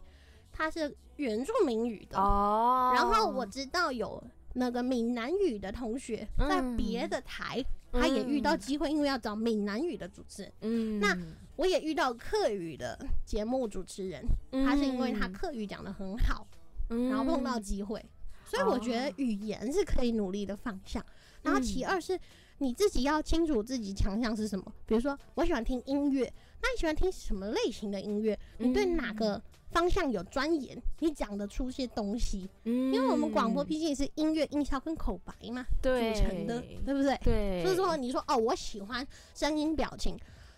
[0.51, 4.23] 她是原住民语的，哦，然后我知道有
[4.53, 10.53] 那个闽南语的同学在嗯别的台，他也遇到机会，因为要找闽南语的主持人。
[10.61, 11.15] 嗯，那
[11.57, 14.25] 我也遇到客语的节目主持人，
[14.65, 16.47] 他是因为他嗯客语讲的很好，
[16.89, 18.03] 嗯然后碰到机会，
[18.45, 19.13] 所以我觉得哦。
[19.17, 21.05] 语言是可以努力的方向。
[21.43, 22.19] 然后其嗯二是
[22.59, 26.31] 你自己要清楚自己强项是什么，比如说我喜欢听音乐，
[26.61, 28.37] 那你喜欢听什么类型的音乐？
[28.59, 30.79] 你对哪个方向有钻研？
[30.99, 32.47] 你讲得出些东西？
[32.65, 37.17] 嗯，因为我们广播毕竟是音乐、音效跟口白嘛对组成的，对不对？
[37.23, 40.15] 对，所以说你说哦，我喜欢声音表情，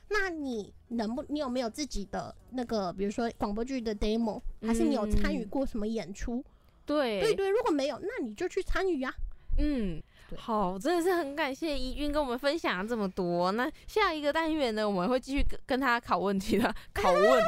[0.10, 6.44] 那你能不你有没有自己的那个，比如说广播剧的 demo，还是你有参与嗯过什么演出？
[6.86, 9.14] 对对对，如果没有，那你就去参与啊。
[9.58, 10.04] 嗯，对
[10.38, 13.52] 好，真的是很感谢怡君跟我们分享这么多。
[13.52, 17.44] 那下一个单元呢，我们会继续跟跟他考问题的， 考问。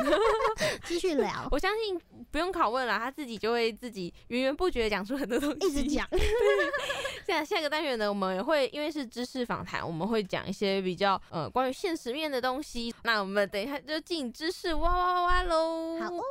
[0.86, 2.00] 继续聊， 我相信
[2.32, 5.68] 不用拷问了，他自己就会自己源源不绝地讲出很多东西。
[5.68, 6.08] 一直讲。
[7.26, 12.94] 下下个单元呢，我们也会因为是知识访谈，我们会讲一些比较呃关于现实面的东西。
[13.04, 16.00] 那我们等一下就进知识哇哇哇哇喽！
[16.00, 16.24] 好哦，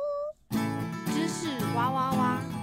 [1.07, 2.54] 知识哇哇哇。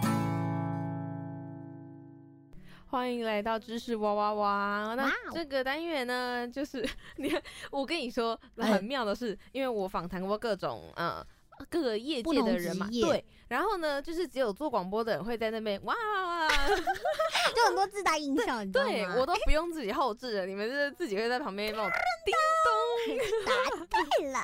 [2.93, 4.95] 欢迎来到知识哇哇哇！
[4.95, 6.87] 那这个单元呢，就是
[7.17, 8.71] 你看，我跟你说哎。
[8.71, 11.27] 很妙的是，因为我访谈过各种呃
[11.71, 15.95] 各个业界的人嘛，对，然后呢，就是只有做广播的人会在那边哇
[17.55, 18.91] 就很多自带音效，你知道吗？
[18.91, 21.91] 对我都不用自己后置了，你们就是自己会在旁边帮我
[22.25, 22.33] 叮
[22.65, 24.41] 咚， 答对了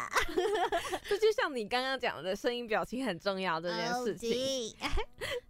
[1.08, 4.76] 这就像你刚刚讲的声音表情很重要这件事情。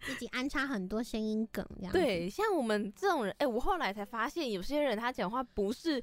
[0.07, 6.01] 自己安插很多声音梗，这样对，像我们这种人，哎、我后来才发现，有些人他讲话不是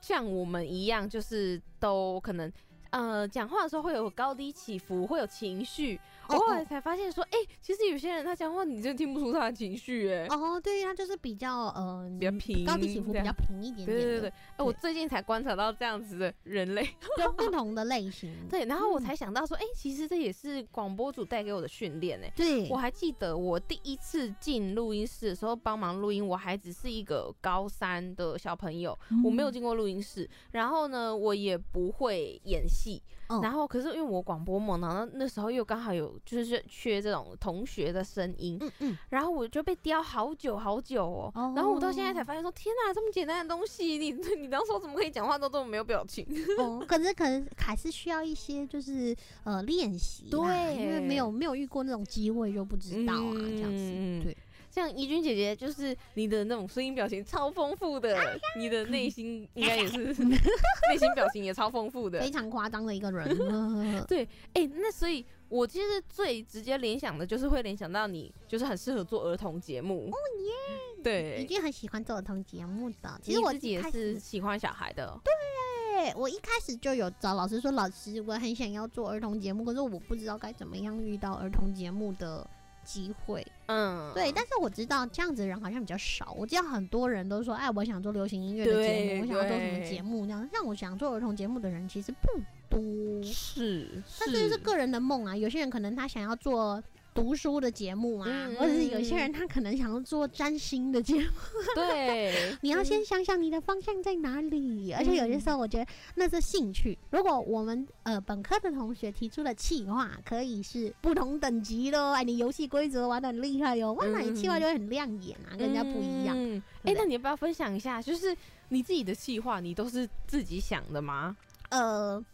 [0.00, 2.50] 像我们一样，就是都可能。
[2.90, 6.00] 呃，讲话的时候会有高低起伏，会有情绪。
[6.28, 16.86] 后来才发现说，哎、其实有些人他讲话，你真的听不出他的情绪，哎、哦，对，他就是比较呃比较平，高低起伏比较平一点点，对对对对，哎、我最近才观察到这样子的人类。
[17.16, 18.34] 就不同的类型。
[18.50, 22.32] 对，然后我嗯才想到说，哎、其实这也是广播组带给我的训练，哎。
[22.36, 46.26] 对我还记得我第一次进录音室的时候帮忙录音，我还只是一个高三的小朋友，我没有进过录音室，然后呢，我也不会演戏，哦然后可是因为我广播梦，然后那时候又刚好有就是缺这种同学的声音，嗯嗯，然后我就被雕好久好久哦，然后我到现在才哦发现说，天哪，这么简单的东西，你 你当时候怎么可以讲话都这么没有表情？
[46.58, 49.14] 哦，可是可能还是需要一些就是
[49.44, 54.36] 呃练习对，因为没有没有遇过那种机会就不知道啊，这样子嗯对。
[54.76, 62.30] 像怡君姐姐，就是你的那种声音表情超丰富的，你的内心 应该也是 内心表情也超丰富的非。
[62.30, 70.10] 常夸张的一个人， 呃对，哎、那所以我其实最直接联想的就是会联想到你，就是很适合做儿童节目。
[70.12, 70.98] 哦耶！
[70.98, 73.18] 已对，经很喜欢做儿童节目的。
[73.22, 75.18] 其实我自己也是喜欢小孩的。
[75.24, 76.14] 对耶！
[76.14, 82.46] 我一开始就有找老师说，老师，我很想要做儿童节目，可是我不知道该怎么样遇到儿童节目的
[82.86, 83.44] 机会。
[83.66, 86.32] 嗯，对，但是我知道这样子的人好像比较少。
[86.38, 90.48] 我知道很多人都说，哎，我想做流行音乐的节目，我想要做什么节目这样。
[90.52, 95.36] 像我想做儿童节目的人其实不多，是，但这就是个人的梦啊。
[95.36, 96.82] 有些人可能他想要做。
[97.16, 101.30] 读书的节目啊，嗯或者是有些人他可能想要做占星的节目，
[101.74, 104.92] 对，你要先想想你的方向在哪里。
[104.92, 106.96] 而且有些时候，我觉得那是兴趣。
[107.10, 116.36] 如果我们呃本科的同学提出了企划，可以是不同等级的哦，哎，你游戏规则玩的很厉害哟，哇，那你企划就会很亮眼啊，跟人家不一样。
[116.38, 118.36] 嗯哎、那你要不要分享一下，就是
[118.68, 121.36] 你自己的企划，你都是自己想的吗？
[121.70, 122.24] 呃，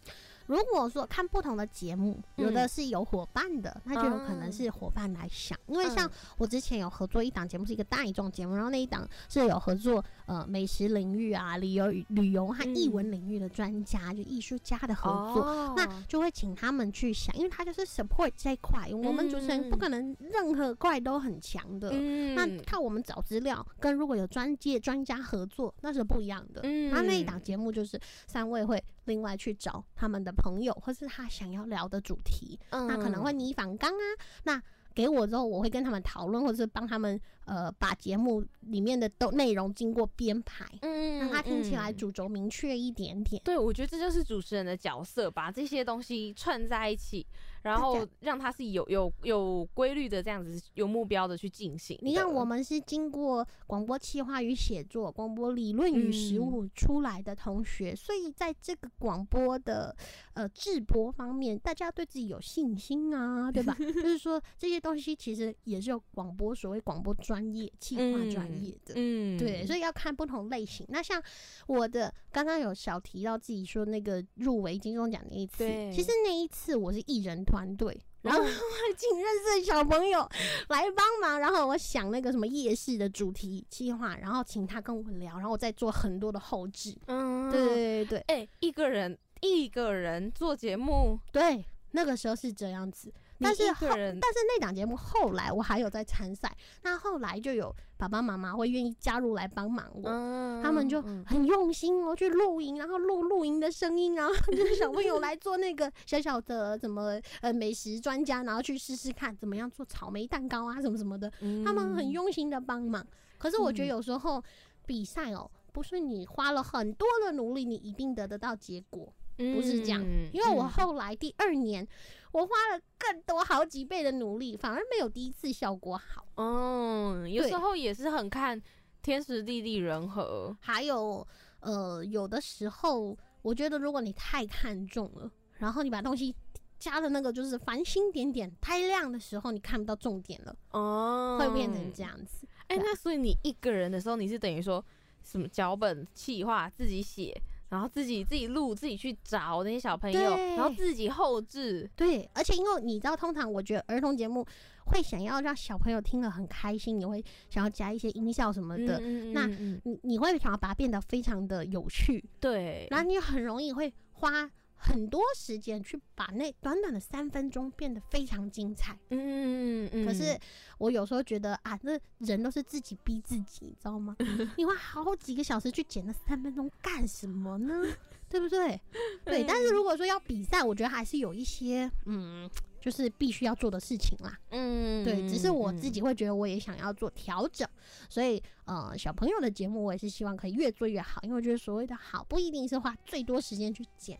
[0.47, 5.57] 如果说看不同的节目，有的是有伙伴的，那就有可能是伙伴来想。
[5.67, 15.43] 因为像我之前有合作一档节目，是一个带状节目，然后那一档是有合作呃美食领域啊、旅游旅游和艺文领域的专家，就艺术家的合作。
[15.43, 21.89] 哦那就会请他们去想，因为他就是 support 这一块，我们主持人不可能任何块都很强的。
[21.93, 26.61] 嗯那靠我们找资料，跟如果有专业专家合作，那是不一样的。
[26.63, 34.05] 嗯那那一档节目就是三位会另外去找他们的朋友，或是他想要聊的主题，那可能会拟反纲啊，
[34.43, 34.61] 那。
[34.95, 43.41] 给我之后，我会跟他们讨论，或者是帮他们呃把节目里面的都内容经过编排，嗯让他听起来嗯主轴明确一点点。
[43.43, 47.25] 对，我觉得这就是主持人的角色，把这些东西串在一起，
[47.63, 51.97] 然后让它是有有有规律的这样子，有目标的去进行。
[52.01, 59.95] 你看，我们是经过广播企划与写作、广播理论与实嗯务出来的同学，所以在这个广播的
[60.33, 63.75] 呃制播方面，大家对自己有信心啊，对吧？
[63.79, 68.93] 就 是说这些东西其实也是有广播所谓广播专业、企划专业的。
[68.95, 70.85] 嗯，对，所以要看不同类型。
[70.89, 71.21] 那像
[71.67, 78.45] 我的刚刚有小提到自己说那个入围金钟奖那一次，其实那一次我是艺人团队，然后哦
[78.97, 80.27] 请认识的小朋友
[80.69, 86.97] 来帮忙，然后我想那个什么夜市的主题计划，然后请他跟我聊，然后我再做很多的后置。
[87.05, 88.19] 嗯，对对对对。
[88.27, 93.13] 哎、一个人一个人做节目，对，那个时候是这样子。
[93.49, 93.97] 你但是后，但
[94.33, 100.09] 是那档节目后来我还有在参赛，那后来就有爸爸妈妈会愿意加入来帮忙我。
[100.09, 111.29] 嗯他们就嗯很用心哦，去录音，然后录录音的声音，然后就是 小朋友来做那个小小的怎么呃美食专家，然后去试试看怎么样做草莓蛋糕啊什么什么的，
[111.65, 113.05] 他们很用心的帮忙。
[113.37, 114.41] 可是我觉得嗯有时候
[114.85, 120.01] 比赛哦，不是你花了很多的努力，你一定得得到结果，不是这样。
[120.01, 121.85] 嗯因为我嗯后来第二年，
[122.33, 126.25] 我花了更多好几倍的努力，反而没有第一次效果好。
[126.35, 128.61] 嗯，有时候也是很看
[129.01, 130.53] 天时地利人和。
[130.59, 131.25] 还有
[131.61, 136.35] 呃，有的时候我觉得如果你太看重了，然后你把东西
[136.79, 142.01] 加的那个就是繁星点点太亮的时候，你看不到重点了，哦会变成这。
[142.01, 142.47] 样子。
[142.67, 144.83] 哎、那所以你一个人的时候，你是等于说
[145.21, 147.39] 什么脚本、企划自己写，
[147.73, 151.89] 然后自己自己录，自己去找那些小朋友，然后自己后置。
[151.95, 154.45] 对，而且因为你知道，通常我觉得儿童节目
[154.85, 164.47] 会想要让小朋友听了很开心，你会想要加一些音效什么的，嗯那你你会想要把它变得非常的有趣，对，然后你很容易会花
[164.83, 168.93] 很多时间去把那短短的三分钟变得非常精彩。
[169.09, 170.37] 嗯嗯嗯，可是
[170.77, 174.15] 我有时候觉得啊，那人都是自己逼自己，你知道吗？
[174.57, 177.81] 你花好几个小时去剪那三分钟干什么呢？
[178.29, 178.77] 对不对？
[179.23, 179.43] 对。
[179.43, 182.49] 但是如果说要比赛，我觉得还是有一些嗯，
[182.81, 184.37] 就是必须要做的事情啦。
[184.49, 185.93] 嗯，对，只是我自己。
[185.93, 187.69] 己会觉得我也想要做调整，
[188.09, 194.17] 所以呃，小朋友的节目我也是希望可以越做越好，因为我觉得所谓的好不一定是花最多时间去剪，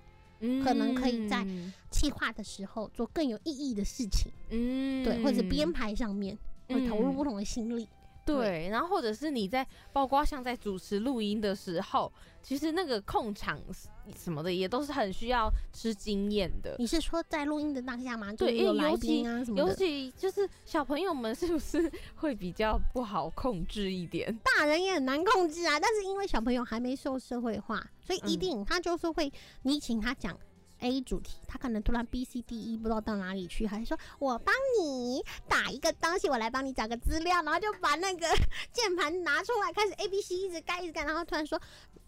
[0.63, 1.45] 可能可以在
[1.89, 6.37] 企划的时候做更有意义的事情，嗯对，或者编排上面
[6.67, 7.87] 会投入嗯不同的心力。
[8.25, 12.11] 对，然后或者是你在，包括像在主持录音的时候，
[12.41, 13.59] 其实那个控场
[14.17, 16.75] 什么的也都是很需要吃经验的。
[16.79, 18.31] 你是说在录音的当下吗？
[18.33, 24.33] 对因为尤其啊什么尤，其就是小朋友们是不是会比较不好控制一点？
[24.57, 25.79] 大人也很难控制啊。
[25.79, 29.31] 但是因为小朋友还没受社会化，所以一嗯定他就是会，
[29.63, 30.37] 你请他讲
[30.83, 38.27] A 主题，他可能突然 B、C、D、E 不知道到哪里去，还是说我帮你打一个东西，我来帮你找个资料，然后就把那个
[38.71, 41.59] 键盘拿出来，开始 A、B、C 一直盖一直盖，然后突然说。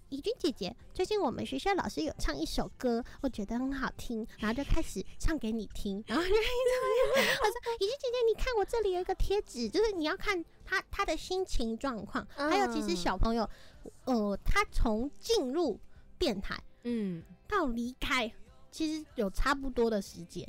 [0.09, 6.39] 怡君姐姐，最近我们学校老师有唱一首歌，我觉得很好听，然后就开始唱给你听，然后就一直
[7.17, 13.49] 我说：“怡君姐姐，你看我这里有一个贴纸，就是你要看他他的心情状况，还有其实嗯小朋友，
[14.05, 15.79] 呃，他从进入
[16.19, 18.31] 电台嗯，到离开，
[18.75, 20.45] 其实有差不多的时间，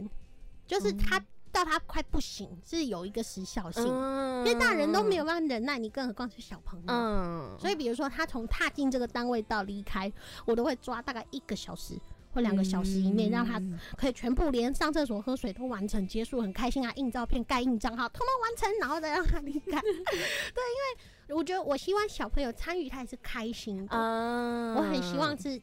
[0.67, 1.17] 就是他、
[1.53, 3.85] 到他快不行，是有一个时效性。
[3.87, 6.87] 嗯因为大人都没有办法忍耐，你更何况是小朋友。
[6.89, 10.13] 嗯，所以，比如说他从踏进这个单位到离开，
[10.45, 11.97] 我都会抓大概一个小时
[12.35, 16.93] 或两个小时以内，让他嗯可以全部连上厕所、喝水都完成结束，很开心啊！
[16.97, 19.81] 印照片、盖印章号，通通完成，然后再让他离开。
[19.87, 19.91] 对，
[21.29, 23.97] 因为我觉得我希望小朋友参与，他也是开心的。
[23.97, 25.61] 嗯我很希望是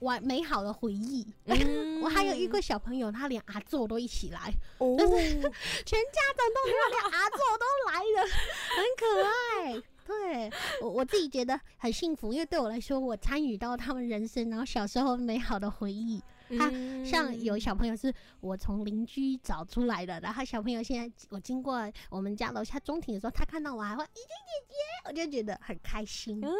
[0.00, 1.26] 完美好的回忆。
[1.46, 2.00] 嗯。
[2.02, 8.26] 我还有一个小朋友，他连阿座都一起来，哦， 全家长都连阿座都来了，
[8.76, 9.82] 很可爱。
[10.06, 10.50] 对。
[10.80, 16.22] 我我自己觉得很幸福，因为对我来说，我参与到他们人生，然后小时候美好的回忆。
[16.58, 17.04] 他嗯。
[17.06, 24.74] 像有小朋友是我从邻居找出来的，然后小朋友现在我经过我们家楼下中庭的时候，他看到我还会怡静姐姐，
[25.08, 26.50] 我就觉得很开心，嗯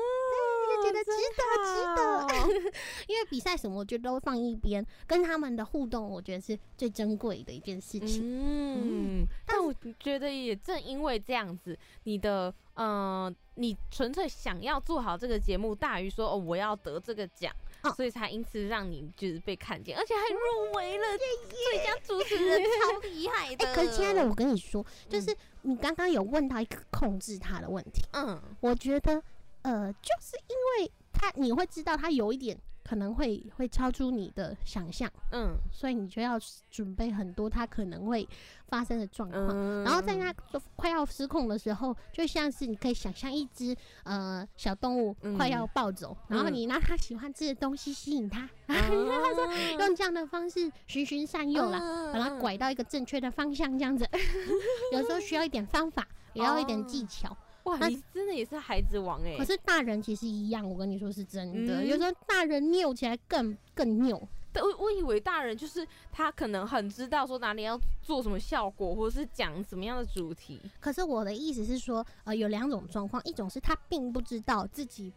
[0.76, 2.70] 就觉得值得值得。
[3.08, 8.22] 因为比赛什么，我觉得都放一边，跟他们的互动，我觉得是最珍贵的一件事情。
[8.24, 17.52] 嗯，但我觉得也正因为这样子，你的呃，你纯粹想要做好这个节目，大于说哦我要得这个奖。
[17.82, 22.60] 哦所以才因此让你就是被看见，而且还入围了最佳主持人，
[22.92, 23.74] 超厉害哎、的。
[23.74, 29.22] 可是亲爱的，我跟你说，就是你刚刚有问到一个控制他的问题，嗯我觉得，
[29.62, 36.38] 呃，就是因为他你会知道他有一点可能会会超出你的想象，嗯所以你就要
[36.70, 38.26] 准备很多他可能会
[38.68, 39.48] 发生的状况。
[39.50, 40.34] 嗯，然后在那
[40.74, 49.06] 快要失控的时候，就像是你可以想象一只呃小动物嗯快要暴走，然后你拿他喜欢吃的东西吸引它，嗯
[49.78, 54.08] 用这样的方式循循善诱啦，啦把它拐到一个正确的方向，这样子。
[54.92, 57.36] 有时候需要一点方法，也要一点技巧。
[57.64, 61.82] 哇，那你真的也是孩子王哎、可是大人其实一样，我跟你说是真的。
[61.82, 64.20] 嗯有时候大人拗起来更更拗。
[64.52, 70.60] 但我我以为大人就是他可能很知道说哪里要做什么效果，或者是讲什么样的主题。
[70.80, 75.12] 可是我的意思是说，呃，有两种状况，一种是他并不知道自己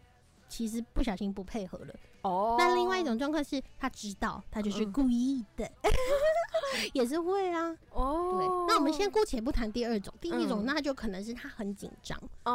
[0.56, 2.54] 其实不小心不配合了，哦。
[2.56, 5.68] 那另外一种状况是他知道，他就是嗯故意的，
[6.94, 7.76] 也是会啊。
[7.90, 12.52] 哦，对，那我们先姑且不谈第二种，第一种嗯那就可能是他很紧张，哦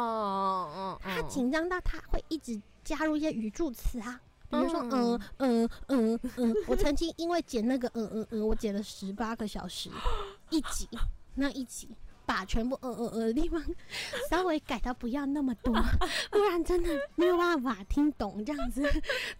[0.74, 4.18] 哦，他紧张到他会一直加入一些语助词啊。
[4.48, 4.90] 比如说，嗯。
[4.90, 9.90] 嗯嗯嗯嗯，我曾经因为剪那个嗯嗯嗯，我剪了十八个小时。
[10.50, 10.88] 一集，
[11.34, 11.88] 那一集
[12.30, 13.60] 把全部呃呃呃的地方
[14.30, 15.74] 稍微改到不要那么多，
[16.30, 18.82] 不然真的没有办法听懂这样子。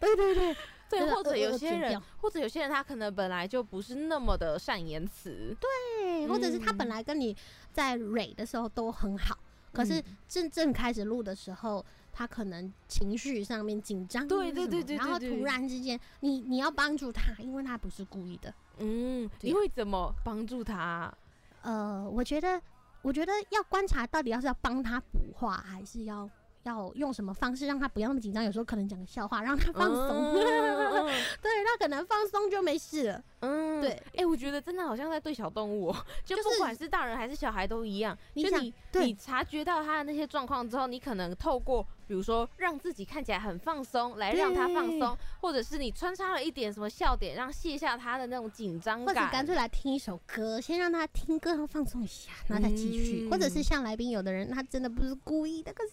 [0.01, 0.57] 对 对对，
[0.91, 7.37] 对，或者有些人，或者有些人他可能本来就不是那么的善言辞，对，或者是他本来跟你
[7.73, 9.39] 在蕊的时候都很好，
[9.73, 11.85] 可是嗯真正开始录的时候。
[12.13, 18.53] 他可能情绪上面紧张，对对对对然后突然之间，你你要帮助他，因为他不是故意的。
[18.79, 21.15] 嗯，你会怎么帮助他？
[21.63, 22.61] 呃，我觉得，
[23.03, 26.29] 我觉得要观察到底要是要帮他补话，还是要
[26.65, 28.45] 要用什么方式让他不要那么紧张。
[28.45, 30.35] 有时候可能讲个笑话让他放松，嗯
[31.41, 33.25] 对他可能放松就没事了。
[33.41, 38.17] 嗯，对，哎、我觉得真的好像在对小动物、哦，就就是不管是大人还是小孩都一样。
[38.35, 49.21] 你想就你你察觉到他的那些状况之后，你可能透过比如说让自己看起来很放松，来让他放松，或者是你穿插了一点什么笑点，让卸下他的那种紧张感或者。
[49.31, 53.27] 干脆来听一首歌，先让他听歌，然后放松一下，然后再继续。
[53.27, 55.93] 嗯或者是像来宾，有的人他真的不是故意的，可是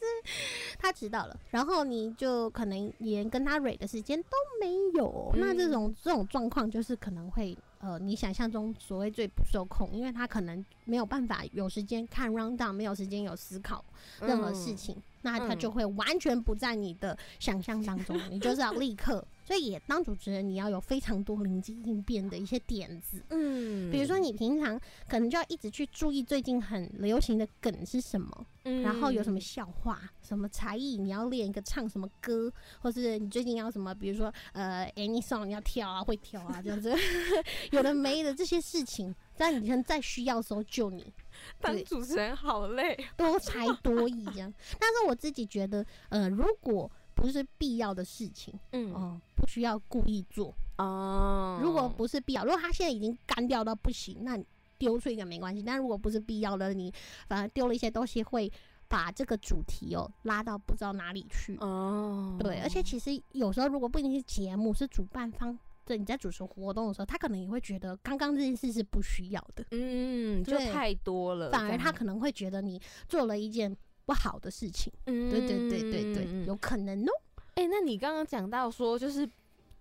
[0.79, 4.29] 他知道了，然后你就可能连跟他蕊的时间都
[4.59, 5.31] 没有。
[5.35, 13.83] 嗯那这种这种状况，就是可能会呃，你想象中所谓最不受控，因为他可能没有办法有时间看 round down，没有时间有思考
[14.21, 14.95] 任何事情，
[15.27, 19.25] 那他嗯就会完全不在你的想象当中，你就是要立刻。
[19.43, 23.23] 所以也当主持人，你要有非常多灵机应变的一些点子。
[23.29, 32.51] 嗯比如说，你平常可能就要一直去注意最近很流行的梗是什么，嗯然后有什么笑话、什么才艺，你要练一个唱什么歌，
[32.81, 36.93] 或是你最近要什么，比如说呃，any song 你要跳啊，会跳啊，这样子，
[37.71, 41.05] 有的没的这些事情，在你可能在需要的时候救你，
[41.61, 42.97] 当主持人好累。
[43.15, 44.53] 多 才多艺这样。
[44.79, 50.53] 但是我自己觉得，呃，如果不是必要的事情，嗯哦、不需要故意做。
[50.77, 54.37] 哦如果不是必要，如果他现在已经干掉到不行，那
[54.77, 55.63] 丢出一个没关系。
[55.63, 56.93] 但如果不是必要的，你
[57.27, 58.51] 反而丢了一些东西，会
[58.87, 61.57] 把这个主题哦拉到不知道哪里去。
[61.57, 65.57] 哦，对，而且其实有时候如果不一定是节目，是主办方。
[65.87, 73.75] 对，你在主持活动的时候，他可能也会觉得刚刚这件事是不需要的，嗯，就太多了，反而他可能会觉得你做了一件
[74.05, 74.91] 不好的事情。
[75.05, 77.11] 嗯对对对对对，嗯有可能哦。
[77.55, 79.27] 哎、那你刚刚讲到说，就是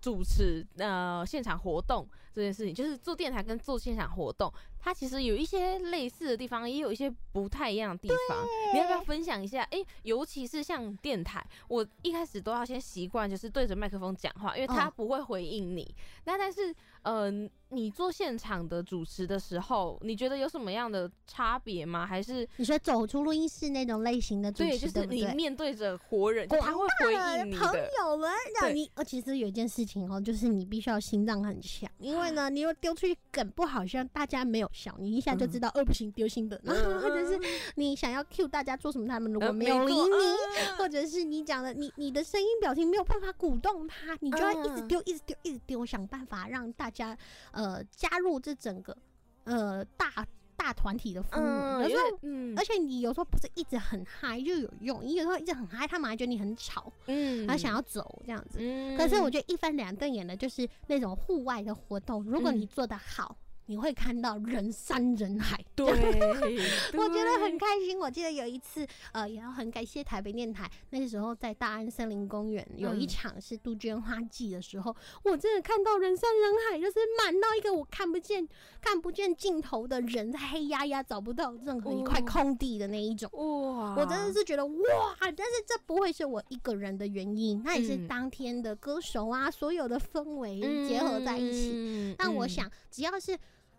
[0.00, 8.44] 主持呃现场活动这件事情，就是做电台跟做现场活动，它其实有一些类似的地方，也有一些不太一样的地方。
[8.74, 9.62] 你要不要分享一下？
[9.70, 15.94] 哎，尤其是像电台，我一开始都要先习惯，就是对着麦克风讲话，因为他嗯不会回应你。
[16.24, 17.30] 那但是呃，
[17.70, 22.04] 你做现场的主持的时候，你觉得有什么样的差别吗？
[22.04, 25.24] 还是你说走出录音室那种类型的主对，持，就是你？
[25.34, 27.90] 面对着活人，就他会回应你朋的。
[27.98, 28.30] 友们，
[28.74, 36.60] 你呃，其实有一件事情哦，就是你必须要心脏很强，因为呢，你又丢出去梗不好像，大家没有笑，你一下就知道，呃，不行，丢新的。
[36.62, 37.38] 然 后或者是
[37.76, 44.88] 你想要 cue 大家做什么，他们如果呃没有理你，啊或者是你讲的你你的声音表情没有办法鼓动他，你就要一直嗯。
[44.88, 47.16] 丢，一直丢，一直丢，想办法让大家
[47.52, 48.96] 呃加入这整个
[49.44, 50.26] 呃大
[50.66, 51.46] 大团体的氛围。
[51.46, 58.58] 嗯，有时候嗯而且你有时候不是一直很嗨就有用，你有时候一直很嗨，他们还觉得你很吵，嗯他想要走这样子。
[58.60, 63.36] 嗯可是我觉得一翻两瞪眼的，就是那种户外的活动，如果嗯你做得好，
[63.66, 65.62] 你会看到人山人海。
[65.74, 65.86] 对，
[66.96, 67.98] 我觉得很开心。
[67.98, 74.94] 我记得有一次，呃，也要很感谢台北电台，那时候在大安森林公园有一嗯场是杜鹃花季的时候，
[75.24, 78.46] 我真的看到人山人海，就是满到一个我看不见、
[78.80, 83.30] 看不见尽头的人，在黑压压找不到任何一块哦空地的那一种。
[83.32, 91.56] 哇，我真的是觉得哇，但是这不会是我一个人的原因，那也是嗯当天的歌手啊，所有的氛围结合在一起。
[91.56, 93.36] 起但我，想，只要是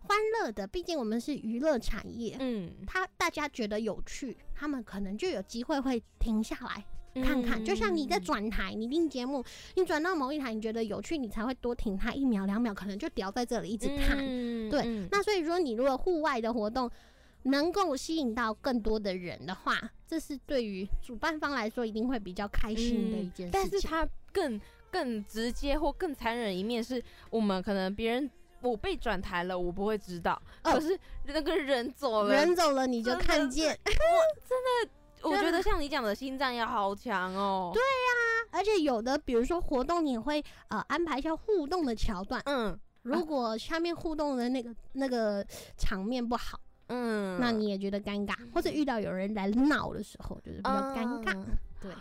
[0.08, 6.84] 欢乐的，毕竟我们是娱乐产业，嗯，他大家觉得有趣，他们可能就有机会会停下来
[7.22, 7.64] 看看。
[7.64, 9.44] 就像你在嗯转台，你听节目，
[9.76, 14.18] 你转到某一台，你觉得有趣，你才会多停它一秒两秒，可能就掉在这里一直看。
[14.70, 16.90] 对那所以说，你如果户外的活动
[17.44, 23.50] 能够吸引到更多的人的话，这是对于主办方来说一定会比较开心的一件事情。
[23.50, 28.30] 嗯但是它更更直接或更残忍的一面是，我们可能别人
[28.62, 30.74] 我被转台了，我不会知道，哦。
[30.74, 33.78] 可是那个人走了，人走了你就看见。
[33.86, 34.92] 真的
[35.22, 37.72] 我觉得像你讲的心脏要好强哦。
[37.74, 42.42] 对呀，而且有的比如说活动，你会呃安排一下互动的桥段。
[42.46, 42.80] 嗯。
[43.04, 45.46] 如果下面互动的那个那个
[45.78, 51.34] 场面不好，嗯，那你也觉得尴尬，或者遇到有人来闹的时候，就是比较尴尬。
[51.34, 51.46] 嗯
[51.80, 51.92] 对，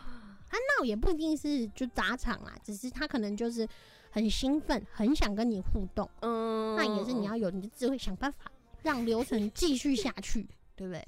[0.48, 3.68] 他闹也不一定是就砸场啦，只是他可能就是
[4.16, 6.08] 很兴奋，很想跟你互动。
[6.20, 8.50] 嗯，那也是你要有你的智慧，想办法
[8.82, 11.06] 让流程 继续下去，对不对？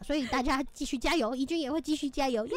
[0.00, 2.54] 所以大家继续加油，怡君也会继续加油，耶！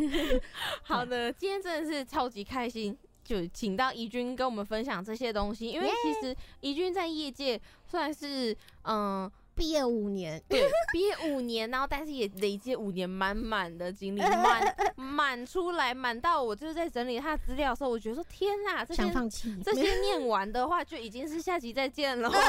[0.82, 9.30] 好的，今天真的是超级开心，就请到怡君跟我们分享这些东西，因为其实怡君在业界算是嗯。
[9.54, 22.28] 毕业五年，对，毕业五年，然后但是也累积五年满满的经历， 满满出来，满到我就是在整理他的资料的时候，我觉得说天哪，这些想放弃，这些念完的话，就已经是下集再见了。
[22.28, 22.34] 啊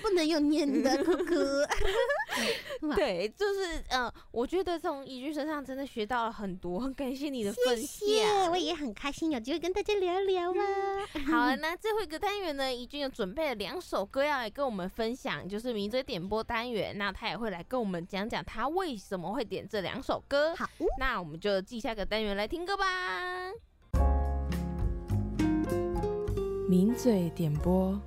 [0.00, 1.68] 不能用念的， 哥哥。
[2.94, 8.44] 对，就是呃，我觉得从怡君身上真的学到了很多，很感谢你的分谢享。
[8.44, 10.54] 谢，我也很开心有机会跟大家聊聊啊。
[11.28, 20.56] 好了，那最后一个单元呢，怡君有准备了两首歌要来跟我们分享，就是名嘴点播单元，那他也会来跟我们讲讲他为什么会点这两首歌。
[20.56, 20.66] 好，
[20.98, 23.52] 那我们就记下个单元来听歌吧。
[26.68, 28.00] 名嘴点播。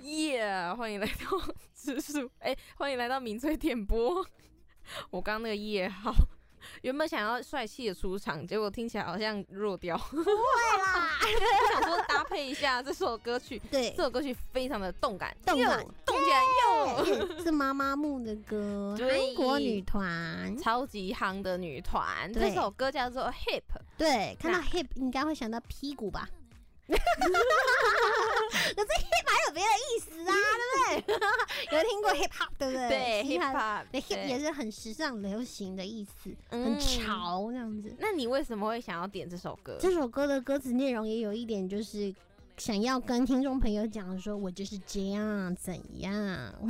[0.00, 1.38] 耶，欢迎来到，
[2.76, 4.26] 欢迎来到名嘴点播。
[5.10, 6.12] 我刚那个耶，好，
[6.82, 9.96] 原本想要帅气的出场，结果听起来好像弱调。
[10.10, 10.99] 会啦。
[11.28, 13.90] 我想说搭配一下这首歌曲， 对。
[13.96, 15.84] 这，首歌曲非常的动感，动感。
[16.06, 19.26] 动起来哟， 是妈妈木的歌，对。
[19.26, 20.56] 韩国女团。
[20.58, 22.32] 超级夯的女团。
[22.32, 23.62] 这首歌叫做 Hip，
[23.96, 26.28] 对，看到 hip 应该会想到屁股吧？
[28.76, 30.34] 可是 hip 还有别的意思啊，
[30.96, 31.76] 对不对？
[31.76, 32.88] 有听过 hip hop 对不对？
[32.88, 34.38] 对 hip hop，Hop，对 hip 也。
[34.40, 37.94] 是很时尚流行的意思，嗯很潮这样子。
[37.98, 39.76] 那你为什么会想要点这首歌？
[39.80, 42.14] 这首歌的歌词内容也有一点就是。
[42.60, 46.12] 想要跟听众朋友讲说，我就是这样怎样，
[46.60, 46.68] 哦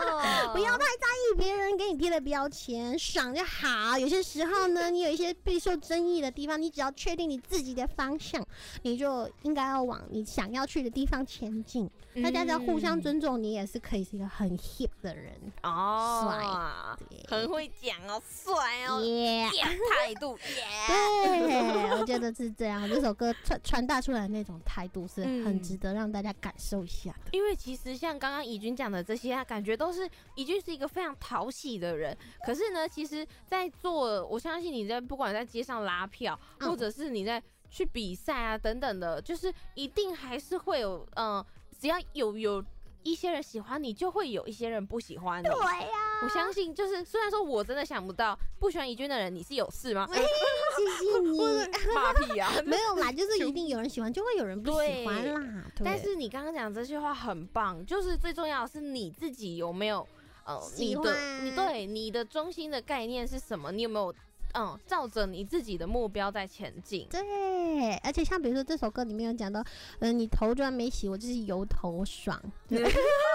[0.54, 3.98] 不要太在意别人给你贴的标签，爽就好。
[3.98, 8.42] 有些时候呢，你有一些备受争议的地方，你只要确定你自己的方向，
[8.80, 11.90] 你就应该要往你想要去的地方前进。
[12.22, 15.34] 大家只要互相嗯尊重，你也是可以是一个很 hip 的人。
[15.62, 19.48] 哦，帅很会讲哦，帅哦，耶、
[19.90, 20.64] 态度耶。
[20.88, 22.88] 对，我觉得是这样。
[22.88, 27.30] 这首歌传传达出来的那种态度是很嗯值得让大家感受一下的。
[27.32, 41.44] 因为其实像刚刚怡君讲的这些啊，感觉都是怡君是一个非常讨喜的人，可是呢，其实，在做，我相信你在不管在街上拉票，嗯或者是你在去比赛啊等等的，就是一定还是会有，嗯、
[41.84, 42.64] 只要有有
[43.02, 45.46] 一些人喜欢你，就会有一些人不喜欢你。
[45.46, 50.08] 对呀、我相信，就是虽然说我真的想不到不喜欢怡君的人，你是有事吗？
[50.08, 51.38] 谢谢你。
[51.94, 52.50] 骂屁啊！
[52.64, 55.70] 没有啦，就是一定有人喜欢，就会有人不喜欢啦。
[55.84, 60.08] 但是你刚刚讲这句话很棒，就是最重要的是你自己有没有
[60.46, 63.70] 呃，你的你对你的中心的概念是什么？
[63.70, 64.14] 你有没有
[64.54, 67.06] 嗯照着你自己的目标在前进？
[67.10, 69.62] 对，而且像比如说这首歌里面有讲到，
[70.00, 72.40] 嗯、你头居然没洗，我就是油头爽。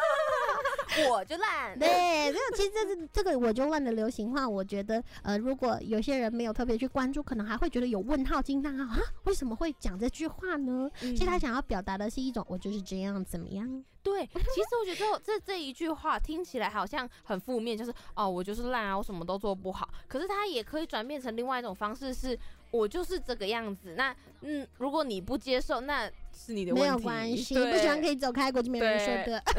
[1.09, 10.89] 我就烂，对，没有，其实这是这个我就烂的流行话，我觉得呃，如果有些人没有特别去关注，可能还会觉得有问号、惊叹号啊，为什么会讲这句话呢？
[11.01, 13.83] 嗯其实他想要表达的是一种我就是这样，怎么样？
[14.01, 19.87] 对，其实我觉得这这一句话听起来好像很负面，就是哦，我就是烂啊，我什么都做不好。
[20.07, 22.37] 可是它也可以转变成另外一种方式，是
[22.71, 23.95] 我就是这个样子。
[23.95, 29.43] 那嗯，如果你不接受，那是你的问题，没有关系，对不喜欢可以走开，国际没人说的。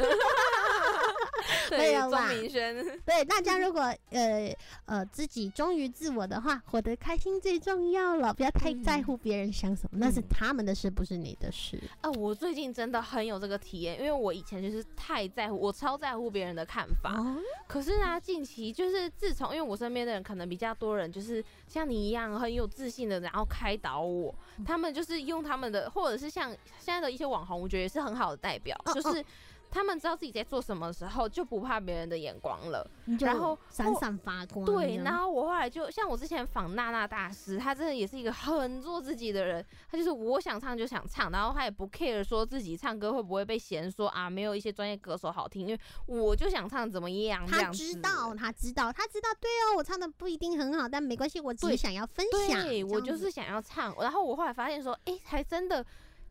[1.69, 2.27] 对没有啦。
[2.27, 2.75] 钟明轩，
[3.05, 10.23] 对，大家 如果呃呃自己忠于自我的话，活得开心最重要了，不要太在乎别人想什么，那是嗯。
[10.29, 11.81] 他们的事，不是你的事。
[12.01, 17.13] 啊，我最近真的很有这个体验，因为我以前就是太在乎，我超在乎别人的看法。
[17.15, 17.37] 哦，
[17.67, 24.63] 可是呢，近期就是自从因为我身边的人可能比较多人，就是像你一样很有自信的，然后开导我，嗯。
[24.65, 29.23] 他们就是用他们的，或者是像现在的一些网红，我觉得也是很好的代表，嗯就是
[29.71, 32.85] 他们知道自己在做什么的时候，就不怕别人的眼光了。
[33.19, 34.65] 然后闪闪发光。
[34.65, 52.61] 对，然后我后来就像我之前访娜娜大师，他真的也是一个很做自己的人，他就是我想唱就想唱，然后他也不 care 说自己唱歌会不会被嫌说啊没有一些专业歌手好听，因为我就想唱怎么样，这他知道，他知道，他知道，对哦，我唱的不一定很好，但没关系，我只是想要分享。
[52.61, 55.85] 对我就是想要唱，然后我后来发现说，哎、还真的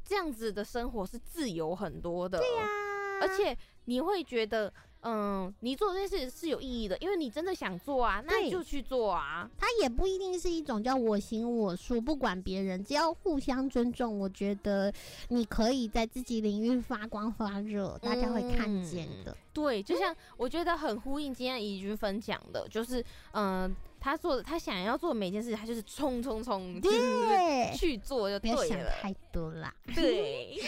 [0.04, 2.89] 这样子的生活是自由很多的，对呀、啊
[3.20, 4.72] 而且你会觉得。
[5.02, 9.48] 嗯，你做这件事是有意义的，因为你真的想做啊，那你就去做啊。
[9.56, 14.92] 他也不一定是一种叫我行我素，不管别人，只要互相尊重，我觉得
[15.28, 19.34] 你可以在自己领域发光发热，大家会看见的。
[19.54, 23.02] 对，就像我觉得很呼应今天怡君分享的，就是
[23.32, 28.90] 嗯，他做的他想要做每件事，他就是冲冲冲，就是对，去做就不要想对了。
[29.00, 29.74] 太多啦。
[29.94, 30.60] 对，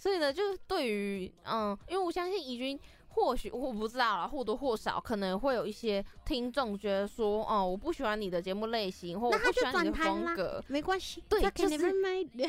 [0.00, 2.80] 所以呢，就是对于嗯，因为我相信怡君。
[3.12, 6.00] 或许我不知道啦，或多或少可能会有一些
[6.30, 12.46] 听众觉得说，哦，我不喜欢你的节目类型，或我那他就不喜欢你的转台啦风格，没关系，对就是 mind 对，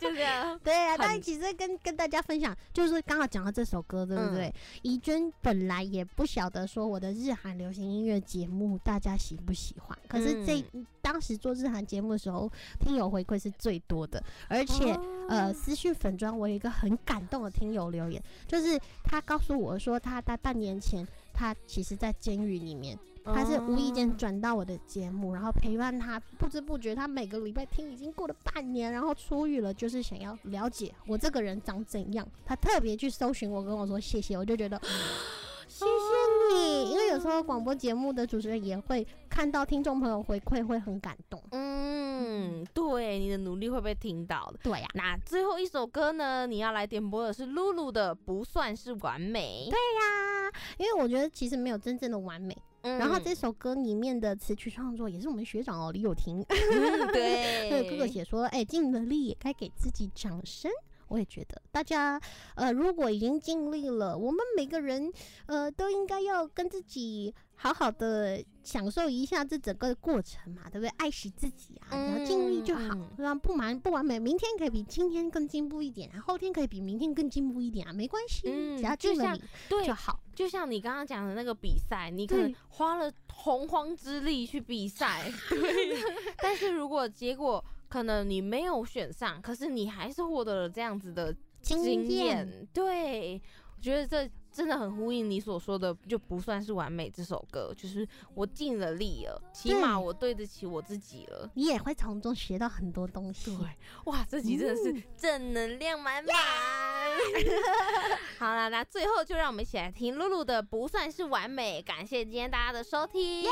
[0.00, 0.58] 就这样。
[0.64, 4.50] 对啊，很但其实跟跟大家分享，就是刚好讲到这首歌，对不对？
[4.80, 10.64] 怡娟本来也不晓得说我的日韩流行音乐节目大家喜不喜欢，可是这、
[11.02, 15.12] 当时做日韩节目的时候，听友回馈是最多的，而且、哦。
[15.28, 21.04] 呃，私讯粉砖我有一个很感动的听友留言，就是他告诉我说他在半年前，
[21.36, 22.98] 他其实在监狱里面。
[23.28, 32.24] 他是无意间哦转到我的节目，然后陪伴他，不知不觉他每个礼拜听已经过了半年，然后出狱了，就是想要了解我这个人长怎样。
[32.44, 34.80] 他特别去搜寻我，跟我说谢谢，我就觉得
[35.78, 41.38] 谢谢你，因为有时候广播节目的主持人也会看到听众朋友回馈，会很感动。
[41.50, 44.58] 嗯，对，你的努力会被听到的。
[44.62, 46.46] 对呀、那最后一首歌呢？
[46.46, 49.66] 你要来点播的是露露的《不算是完美》。
[49.70, 52.56] 对呀、因为我觉得其实没有真正的完美。
[52.80, 60.70] 嗯然后这首歌里面的词曲创作也是我们学长哦李友廷，嗯对 对哥哥写说，哎、尽了力也该给自己掌声。
[61.08, 62.20] 我也觉得，大家
[62.54, 65.12] 呃，如果已经尽力了，我们每个人
[65.46, 70.88] 呃都应该要跟自己好好的享受一下这整个过程嘛，对不对？
[70.98, 73.34] 爱惜自己啊，然后尽力就好嗯，对吧？
[73.34, 80.20] 不完不完美，明天可以比今天更进步一点，啊，后天可以比明天更进步一点啊，没关系，嗯只要尽了力对就，好。
[80.34, 85.96] 就像你刚刚讲的那个比赛，你可能花了洪荒之力去比赛， 对，
[86.36, 93.40] 但是如果结果可能你没有选上，可是你还是获得了这样子的经验，对，
[93.76, 97.10] 我觉得这真的很呼应你所说的，就不算是完美。
[97.10, 101.50] 这首歌就是我尽了力了，起码我对得起我自己了。
[101.52, 103.54] 你也会从中学到很多东西。
[103.54, 103.66] 对，
[104.06, 106.34] 哇，这集真的是嗯正能量满满。
[108.38, 113.44] 好了，那最后就让我们一起来听露露的《不算是完美》，感谢今天大家的收听。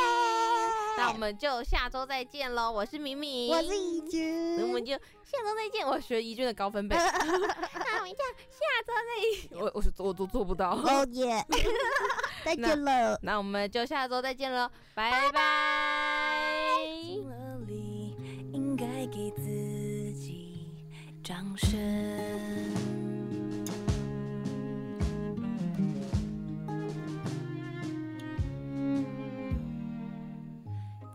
[0.97, 2.73] 那我们就下周再见喽！
[2.73, 5.87] 我是敏敏，我是怡君，那我们就下周再见。
[5.87, 6.97] 我学怡君的高分贝，
[7.75, 9.11] 那我们就下周再
[9.49, 10.71] 见，我我我都做不到。
[10.73, 11.45] 哦耶，
[12.45, 13.19] 再见了。
[13.23, 15.41] 那我们就下周再见了，拜拜。
[18.53, 19.43] 应该给自
[20.19, 20.67] 己
[21.23, 21.79] 掌声。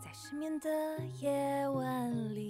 [0.01, 0.69] 在失眠的
[1.19, 2.48] 夜晚里，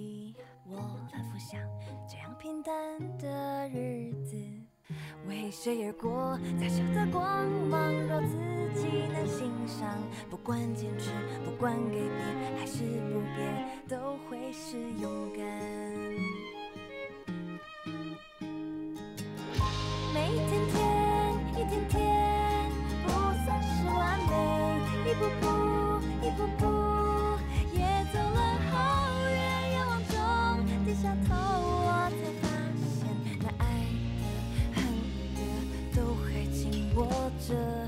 [1.50, 2.74] 这样平淡
[3.18, 4.36] 的日子，
[5.26, 6.38] 为谁而过？
[6.60, 9.98] 再小的光芒，若自己能欣赏，
[10.28, 11.10] 不管坚持，
[11.44, 15.42] 不管改变，还是不变，都会是勇敢。
[20.14, 20.78] 每一天天，
[21.52, 22.70] 一天天，
[23.04, 23.10] 不
[23.44, 25.59] 算是完美，一步步。
[37.50, 37.79] deserve.